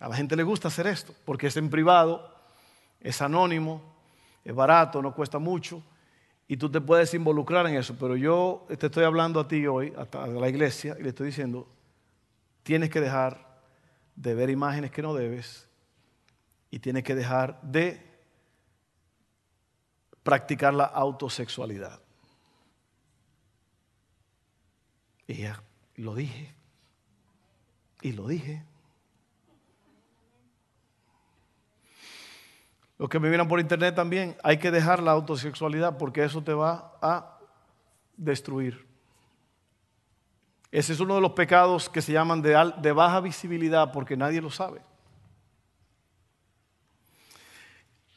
A 0.00 0.08
la 0.08 0.16
gente 0.16 0.36
le 0.36 0.42
gusta 0.42 0.68
hacer 0.68 0.86
esto, 0.86 1.14
porque 1.24 1.48
es 1.48 1.56
en 1.56 1.70
privado, 1.70 2.34
es 3.00 3.20
anónimo, 3.20 3.82
es 4.44 4.54
barato, 4.54 5.02
no 5.02 5.14
cuesta 5.14 5.38
mucho, 5.38 5.82
y 6.48 6.56
tú 6.56 6.70
te 6.70 6.80
puedes 6.80 7.12
involucrar 7.12 7.66
en 7.66 7.76
eso. 7.76 7.94
Pero 8.00 8.16
yo 8.16 8.66
te 8.78 8.86
estoy 8.86 9.04
hablando 9.04 9.38
a 9.38 9.46
ti 9.46 9.66
hoy, 9.66 9.92
a 9.96 10.26
la 10.26 10.48
iglesia, 10.48 10.96
y 10.98 11.02
le 11.02 11.10
estoy 11.10 11.26
diciendo, 11.26 11.68
tienes 12.62 12.88
que 12.88 13.00
dejar 13.00 13.60
de 14.16 14.34
ver 14.34 14.48
imágenes 14.50 14.90
que 14.90 15.02
no 15.02 15.14
debes, 15.14 15.68
y 16.70 16.78
tienes 16.78 17.04
que 17.04 17.14
dejar 17.14 17.60
de 17.62 18.02
practicar 20.22 20.74
la 20.74 20.84
autosexualidad. 20.84 22.00
Y 25.26 25.34
ya 25.42 25.62
lo 25.96 26.14
dije. 26.14 26.54
Y 28.00 28.12
lo 28.12 28.26
dije. 28.26 28.64
Los 32.98 33.08
que 33.08 33.20
me 33.20 33.30
miran 33.30 33.46
por 33.46 33.60
internet 33.60 33.94
también, 33.94 34.36
hay 34.42 34.58
que 34.58 34.72
dejar 34.72 35.00
la 35.02 35.12
autosexualidad 35.12 35.96
porque 35.96 36.24
eso 36.24 36.42
te 36.42 36.52
va 36.52 36.92
a 37.00 37.38
destruir. 38.16 38.86
Ese 40.70 40.92
es 40.92 41.00
uno 41.00 41.14
de 41.14 41.20
los 41.20 41.32
pecados 41.32 41.88
que 41.88 42.02
se 42.02 42.12
llaman 42.12 42.42
de, 42.42 42.72
de 42.78 42.92
baja 42.92 43.20
visibilidad 43.20 43.92
porque 43.92 44.16
nadie 44.16 44.42
lo 44.42 44.50
sabe. 44.50 44.82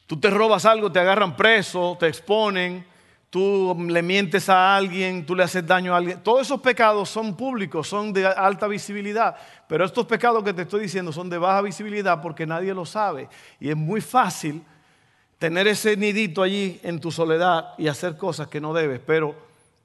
Tú 0.06 0.18
te 0.18 0.28
robas 0.28 0.66
algo, 0.66 0.92
te 0.92 0.98
agarran 0.98 1.36
preso, 1.36 1.96
te 1.98 2.08
exponen, 2.08 2.84
tú 3.32 3.74
le 3.88 4.02
mientes 4.02 4.50
a 4.50 4.76
alguien, 4.76 5.24
tú 5.24 5.34
le 5.34 5.42
haces 5.42 5.66
daño 5.66 5.94
a 5.94 5.96
alguien. 5.96 6.22
Todos 6.22 6.42
esos 6.42 6.60
pecados 6.60 7.08
son 7.08 7.34
públicos, 7.34 7.88
son 7.88 8.12
de 8.12 8.26
alta 8.26 8.68
visibilidad. 8.68 9.34
Pero 9.66 9.86
estos 9.86 10.04
pecados 10.04 10.44
que 10.44 10.52
te 10.52 10.62
estoy 10.62 10.82
diciendo 10.82 11.12
son 11.12 11.30
de 11.30 11.38
baja 11.38 11.62
visibilidad 11.62 12.20
porque 12.20 12.46
nadie 12.46 12.74
lo 12.74 12.84
sabe. 12.84 13.30
Y 13.58 13.70
es 13.70 13.76
muy 13.76 14.02
fácil 14.02 14.62
tener 15.38 15.66
ese 15.66 15.96
nidito 15.96 16.42
allí 16.42 16.78
en 16.82 17.00
tu 17.00 17.10
soledad 17.10 17.70
y 17.78 17.88
hacer 17.88 18.18
cosas 18.18 18.48
que 18.48 18.60
no 18.60 18.74
debes. 18.74 19.00
Pero 19.06 19.34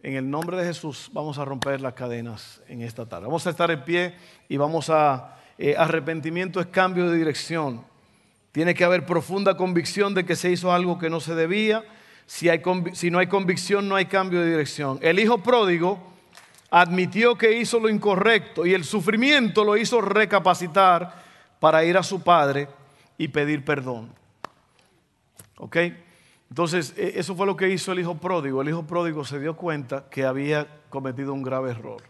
en 0.04 0.18
el 0.18 0.30
nombre 0.30 0.58
de 0.58 0.66
Jesús 0.66 1.10
vamos 1.14 1.38
a 1.38 1.46
romper 1.46 1.80
las 1.80 1.94
cadenas 1.94 2.62
en 2.68 2.82
esta 2.82 3.06
tarde. 3.06 3.28
Vamos 3.28 3.48
a 3.48 3.52
estar 3.52 3.72
en 3.72 3.82
pie 3.82 4.14
y 4.50 4.58
vamos 4.58 4.90
a... 4.90 5.38
Eh, 5.58 5.74
arrepentimiento 5.78 6.60
es 6.60 6.68
cambio 6.68 7.10
de 7.10 7.18
dirección. 7.18 7.82
Tiene 8.52 8.74
que 8.74 8.84
haber 8.84 9.06
profunda 9.06 9.56
convicción 9.56 10.14
de 10.14 10.26
que 10.26 10.36
se 10.36 10.52
hizo 10.52 10.74
algo 10.74 11.00
que 11.00 11.10
no 11.10 11.22
se 11.22 11.34
debía. 11.34 11.86
Si, 12.28 13.10
no 13.10 13.20
hay 13.20 13.28
convicción, 13.28 13.90
no 13.90 13.96
hay 13.96 14.06
cambio 14.06 14.42
de 14.42 14.52
dirección. 14.52 15.00
El 15.02 15.18
hijo 15.18 15.40
pródigo 15.40 15.98
admitió 16.70 17.36
que 17.38 17.58
hizo 17.58 17.80
lo 17.80 17.90
incorrecto 17.90 18.66
y 18.66 18.74
el 18.74 18.84
sufrimiento 18.84 19.64
lo 19.64 19.78
hizo 19.78 20.02
recapacitar 20.02 21.24
para 21.60 21.84
ir 21.84 21.98
a 21.98 22.04
su 22.04 22.22
padre 22.22 22.68
y 23.18 23.30
pedir 23.30 23.66
perdón. 23.66 24.14
¿Ok? 25.58 25.78
Entonces, 26.50 26.94
e, 26.98 27.14
eso 27.16 27.36
fue 27.36 27.48
lo 27.48 27.56
que 27.56 27.70
hizo 27.70 27.92
el 27.94 28.00
hijo 28.00 28.16
pródigo. 28.18 28.62
El 28.62 28.70
hijo 28.70 28.86
pródigo 28.86 29.26
se 29.26 29.40
dio 29.40 29.56
cuenta 29.56 30.08
que 30.10 30.26
había 30.26 30.68
cometido 30.90 31.34
un 31.34 31.42
grave 31.42 31.72
error. 31.72 32.04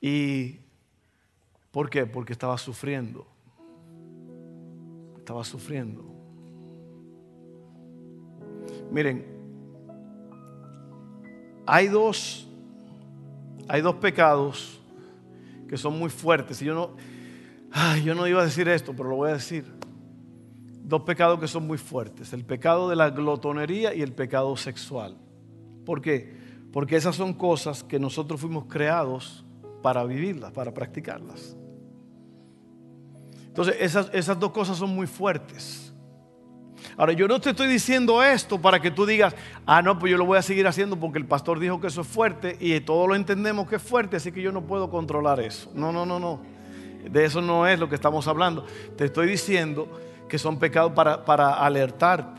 ¿Y 0.00 0.58
por 1.70 1.88
qué? 1.88 2.04
Porque 2.04 2.32
estaba 2.32 2.58
sufriendo 2.58 3.26
estaba 5.30 5.44
sufriendo. 5.44 6.09
Miren, 8.90 9.24
hay 11.66 11.88
dos, 11.88 12.48
hay 13.68 13.80
dos 13.80 13.96
pecados 13.96 14.80
que 15.68 15.76
son 15.76 15.98
muy 15.98 16.10
fuertes. 16.10 16.60
Y 16.62 16.64
yo 16.64 16.74
no, 16.74 16.90
yo 18.04 18.14
no 18.14 18.26
iba 18.26 18.42
a 18.42 18.44
decir 18.44 18.68
esto, 18.68 18.92
pero 18.96 19.10
lo 19.10 19.16
voy 19.16 19.30
a 19.30 19.34
decir. 19.34 19.64
Dos 20.82 21.02
pecados 21.02 21.38
que 21.38 21.46
son 21.46 21.66
muy 21.66 21.78
fuertes. 21.78 22.32
El 22.32 22.44
pecado 22.44 22.88
de 22.88 22.96
la 22.96 23.10
glotonería 23.10 23.94
y 23.94 24.02
el 24.02 24.12
pecado 24.12 24.56
sexual. 24.56 25.16
¿Por 25.84 26.00
qué? 26.00 26.34
Porque 26.72 26.96
esas 26.96 27.14
son 27.14 27.34
cosas 27.34 27.84
que 27.84 28.00
nosotros 28.00 28.40
fuimos 28.40 28.64
creados 28.66 29.44
para 29.82 30.04
vivirlas, 30.04 30.52
para 30.52 30.74
practicarlas. 30.74 31.56
Entonces, 33.46 33.76
esas, 33.80 34.38
dos 34.38 34.52
cosas 34.52 34.78
son 34.78 34.90
muy 34.90 35.06
fuertes. 35.06 35.89
Ahora, 37.00 37.14
yo 37.14 37.26
no 37.26 37.40
te 37.40 37.48
estoy 37.48 37.66
diciendo 37.66 38.22
esto 38.22 38.60
para 38.60 38.78
que 38.78 38.90
tú 38.90 39.06
digas, 39.06 39.34
ah, 39.64 39.80
no, 39.80 39.98
pues 39.98 40.10
yo 40.10 40.18
lo 40.18 40.26
voy 40.26 40.36
a 40.36 40.42
seguir 40.42 40.66
haciendo 40.66 41.00
porque 41.00 41.16
el 41.16 41.24
pastor 41.24 41.58
dijo 41.58 41.80
que 41.80 41.86
eso 41.86 42.02
es 42.02 42.06
fuerte 42.06 42.58
y 42.60 42.78
todos 42.80 43.08
lo 43.08 43.14
entendemos 43.14 43.66
que 43.66 43.76
es 43.76 43.82
fuerte, 43.82 44.18
así 44.18 44.30
que 44.32 44.42
yo 44.42 44.52
no 44.52 44.66
puedo 44.66 44.90
controlar 44.90 45.40
eso. 45.40 45.70
No, 45.74 45.92
no, 45.92 46.04
no, 46.04 46.20
no. 46.20 46.42
De 47.10 47.24
eso 47.24 47.40
no 47.40 47.66
es 47.66 47.80
lo 47.80 47.88
que 47.88 47.94
estamos 47.94 48.28
hablando. 48.28 48.66
Te 48.98 49.06
estoy 49.06 49.28
diciendo 49.28 49.88
que 50.28 50.36
son 50.36 50.58
pecados 50.58 50.92
para, 50.92 51.24
para 51.24 51.54
alertarte. 51.54 52.38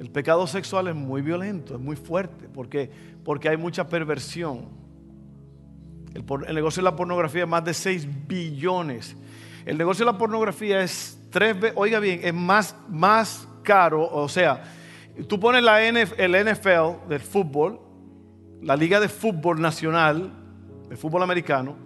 El 0.00 0.10
pecado 0.10 0.48
sexual 0.48 0.88
es 0.88 0.96
muy 0.96 1.22
violento, 1.22 1.76
es 1.76 1.80
muy 1.80 1.94
fuerte. 1.94 2.48
¿Por 2.48 2.68
qué? 2.68 2.90
Porque 3.22 3.50
hay 3.50 3.56
mucha 3.56 3.88
perversión. 3.88 4.68
El, 6.12 6.54
negocio 6.56 6.82
de 6.82 6.90
la 6.90 6.96
pornografía 6.96 7.44
es 7.44 7.48
más 7.48 7.64
de 7.64 7.72
6 7.72 8.08
billones. 8.26 9.14
El 9.64 9.78
negocio 9.78 10.04
de 10.04 10.10
la 10.10 10.18
pornografía 10.18 10.82
es 10.82 11.20
tres 11.30 11.54
veces, 11.54 11.76
oiga 11.76 12.00
bien, 12.00 12.18
es 12.24 12.34
más, 12.34 12.74
más 12.88 13.46
caro. 13.62 14.08
O 14.12 14.28
sea, 14.28 14.62
tú 15.28 15.40
pones 15.40 15.62
la 15.62 15.82
el 15.82 15.96
NFL 15.96 17.08
del 17.08 17.20
fútbol, 17.20 17.80
la 18.60 18.76
Liga 18.76 19.00
de 19.00 19.08
Fútbol 19.08 19.60
Nacional, 19.60 20.30
de 20.88 20.96
fútbol 20.96 21.22
americano, 21.22 21.76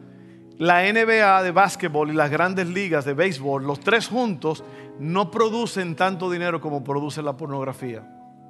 la 0.59 0.83
NBA 0.83 1.43
de 1.43 1.51
básquetbol 1.51 2.11
y 2.11 2.15
las 2.15 2.31
grandes 2.31 2.67
ligas 2.69 3.05
de 3.05 3.15
béisbol, 3.15 3.65
los 3.65 3.81
tres 3.81 4.09
juntos, 4.09 4.65
no 4.99 5.31
producen 5.31 5.95
tanto 5.95 6.31
dinero 6.31 6.61
como 6.61 6.83
produce 6.83 7.23
la 7.23 7.37
pornografía. 7.37 8.03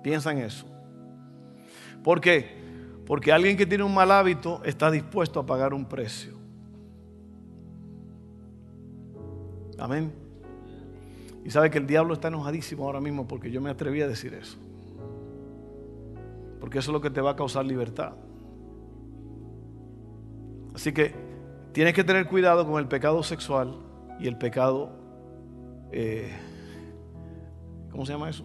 Piensa 0.03 0.33
en 0.33 0.39
eso. 0.39 0.67
¿Por 2.03 2.21
qué? 2.21 2.65
Porque 3.07 3.33
alguien 3.33 3.57
que 3.57 3.67
tiene 3.67 3.85
un 3.85 3.95
mal 3.95 4.11
hábito 4.11 4.61
está 4.65 4.91
dispuesto 4.91 5.41
a 5.41 5.47
pagar 5.47 5.75
un 5.75 5.85
precio. 5.85 6.37
Amén. 9.79 10.26
Y 11.47 11.51
sabe 11.51 11.71
que 11.71 11.79
el 11.79 11.87
diablo 11.87 12.13
está 12.13 12.27
enojadísimo 12.27 12.87
ahora 12.87 13.01
mismo 13.01 13.29
porque 13.29 13.53
yo 13.53 13.61
me 13.61 13.71
atreví 13.71 14.03
a 14.03 14.09
decir 14.09 14.35
eso. 14.35 14.59
Porque 16.59 16.81
eso 16.81 16.91
es 16.91 16.93
lo 16.93 17.01
que 17.01 17.09
te 17.09 17.21
va 17.21 17.31
a 17.31 17.37
causar 17.37 17.65
libertad. 17.65 18.15
Así 20.75 20.93
que 20.93 21.15
tienes 21.71 21.95
que 21.95 22.03
tener 22.03 22.27
cuidado 22.27 22.67
con 22.67 22.81
el 22.81 22.89
pecado 22.89 23.23
sexual 23.23 23.77
y 24.19 24.27
el 24.27 24.37
pecado, 24.37 24.91
eh, 25.93 26.33
¿cómo 27.93 28.05
se 28.05 28.15
llama 28.15 28.29
eso? 28.29 28.45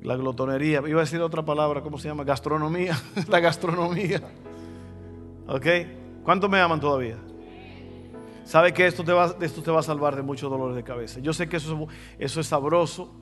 La 0.00 0.16
glotonería. 0.16 0.82
Iba 0.86 1.00
a 1.00 1.04
decir 1.04 1.20
otra 1.20 1.44
palabra, 1.44 1.82
¿cómo 1.82 1.98
se 1.98 2.08
llama? 2.08 2.24
Gastronomía. 2.24 2.98
La 3.28 3.38
gastronomía. 3.38 4.22
¿Ok? 5.46 5.66
¿Cuántos 6.24 6.48
me 6.48 6.58
aman 6.58 6.80
todavía? 6.80 7.18
¿Sabe 8.50 8.74
que 8.74 8.86
esto 8.86 9.04
te, 9.04 9.12
va, 9.12 9.36
esto 9.40 9.62
te 9.62 9.70
va 9.70 9.78
a 9.78 9.82
salvar 9.82 10.16
de 10.16 10.22
muchos 10.22 10.50
dolores 10.50 10.74
de 10.74 10.82
cabeza? 10.82 11.20
Yo 11.20 11.32
sé 11.32 11.48
que 11.48 11.58
eso, 11.58 11.86
eso 12.18 12.40
es 12.40 12.46
sabroso. 12.46 13.14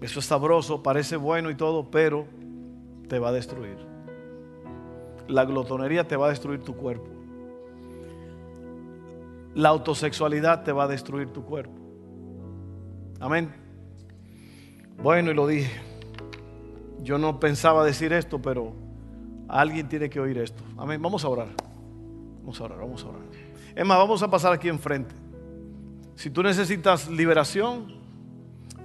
Eso 0.00 0.20
es 0.20 0.26
sabroso, 0.26 0.82
parece 0.82 1.16
bueno 1.16 1.50
y 1.50 1.54
todo, 1.54 1.90
pero 1.90 2.26
te 3.08 3.18
va 3.18 3.28
a 3.28 3.32
destruir 3.32 3.90
la 5.30 5.44
glotonería 5.44 6.06
te 6.06 6.16
va 6.16 6.26
a 6.26 6.30
destruir 6.30 6.62
tu 6.62 6.74
cuerpo. 6.74 7.08
La 9.54 9.70
autosexualidad 9.70 10.64
te 10.64 10.72
va 10.72 10.84
a 10.84 10.88
destruir 10.88 11.28
tu 11.28 11.44
cuerpo. 11.44 11.74
Amén. 13.18 13.52
Bueno, 15.02 15.30
y 15.30 15.34
lo 15.34 15.46
dije. 15.46 15.80
Yo 17.02 17.18
no 17.18 17.40
pensaba 17.40 17.84
decir 17.84 18.12
esto, 18.12 18.40
pero 18.42 18.74
alguien 19.48 19.88
tiene 19.88 20.10
que 20.10 20.20
oír 20.20 20.38
esto. 20.38 20.62
Amén. 20.76 21.00
Vamos 21.00 21.24
a 21.24 21.28
orar. 21.28 21.48
Vamos 22.40 22.60
a 22.60 22.64
orar, 22.64 22.78
vamos 22.78 23.04
a 23.04 23.08
orar. 23.08 23.22
Es 23.74 23.86
más, 23.86 23.98
vamos 23.98 24.22
a 24.22 24.30
pasar 24.30 24.52
aquí 24.52 24.68
enfrente. 24.68 25.14
Si 26.16 26.30
tú 26.30 26.42
necesitas 26.42 27.08
liberación, 27.08 27.94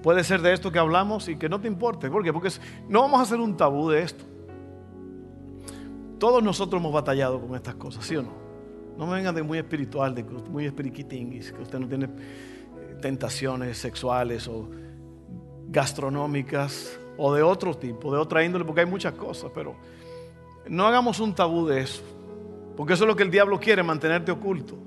puede 0.02 0.24
ser 0.24 0.42
de 0.42 0.54
esto 0.54 0.72
que 0.72 0.80
hablamos 0.80 1.28
y 1.28 1.36
que 1.36 1.50
no 1.50 1.60
te 1.60 1.68
importe. 1.68 2.10
¿Por 2.10 2.24
qué? 2.24 2.32
Porque 2.32 2.50
no 2.88 3.02
vamos 3.02 3.20
a 3.20 3.24
hacer 3.24 3.40
un 3.40 3.58
tabú 3.58 3.90
de 3.90 4.04
esto. 4.04 4.24
Todos 6.20 6.42
nosotros 6.44 6.80
hemos 6.80 6.94
batallado 6.94 7.42
con 7.42 7.56
estas 7.56 7.76
cosas, 7.76 8.06
¿sí 8.06 8.16
o 8.16 8.22
no? 8.22 8.32
No 8.98 9.06
me 9.06 9.16
vengan 9.16 9.36
de 9.36 9.44
muy 9.44 9.58
espiritual, 9.58 10.16
de 10.16 10.24
muy 10.24 10.66
espiriquitinguis, 10.66 11.52
que 11.52 11.62
usted 11.62 11.80
no 11.80 11.88
tiene 11.88 12.06
eh, 12.06 12.98
tentaciones 13.02 13.78
sexuales 13.78 14.48
o 14.48 14.70
gastronómicas 15.68 16.98
o 17.18 17.34
de 17.34 17.44
otro 17.44 17.76
tipo, 17.76 18.14
de 18.14 18.20
otra 18.20 18.44
índole, 18.44 18.64
porque 18.64 18.82
hay 18.82 18.88
muchas 18.88 19.14
cosas, 19.14 19.52
pero 19.54 19.76
no 20.68 20.88
hagamos 20.88 21.20
un 21.20 21.34
tabú 21.34 21.68
de 21.68 21.82
eso, 21.82 22.02
porque 22.76 22.94
eso 22.94 23.04
es 23.04 23.08
lo 23.08 23.16
que 23.16 23.24
el 23.24 23.32
diablo 23.32 23.60
quiere, 23.60 23.84
mantenerte 23.84 24.32
oculto. 24.32 24.78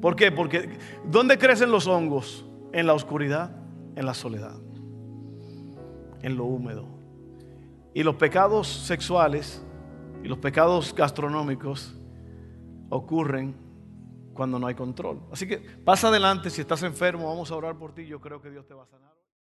¿Por 0.00 0.16
qué? 0.16 0.32
Porque 0.32 0.78
¿dónde 1.04 1.38
crecen 1.38 1.70
los 1.70 1.86
hongos? 1.86 2.46
En 2.72 2.86
la 2.86 2.94
oscuridad, 2.94 3.56
en 3.96 4.06
la 4.06 4.14
soledad, 4.14 4.56
en 6.22 6.36
lo 6.36 6.44
húmedo. 6.44 6.86
Y 7.92 8.02
los 8.02 8.14
pecados 8.14 8.68
sexuales 8.68 9.64
y 10.22 10.28
los 10.28 10.38
pecados 10.38 10.94
gastronómicos 10.94 11.96
ocurren 12.88 13.54
cuando 14.32 14.58
no 14.58 14.66
hay 14.66 14.74
control. 14.74 15.20
Así 15.32 15.46
que 15.46 15.58
pasa 15.58 16.08
adelante, 16.08 16.50
si 16.50 16.60
estás 16.60 16.82
enfermo, 16.82 17.26
vamos 17.26 17.50
a 17.50 17.56
orar 17.56 17.76
por 17.76 17.92
ti, 17.92 18.06
yo 18.06 18.20
creo 18.20 18.40
que 18.40 18.50
Dios 18.50 18.66
te 18.66 18.74
va 18.74 18.84
a 18.84 18.86
sanar. 18.86 19.09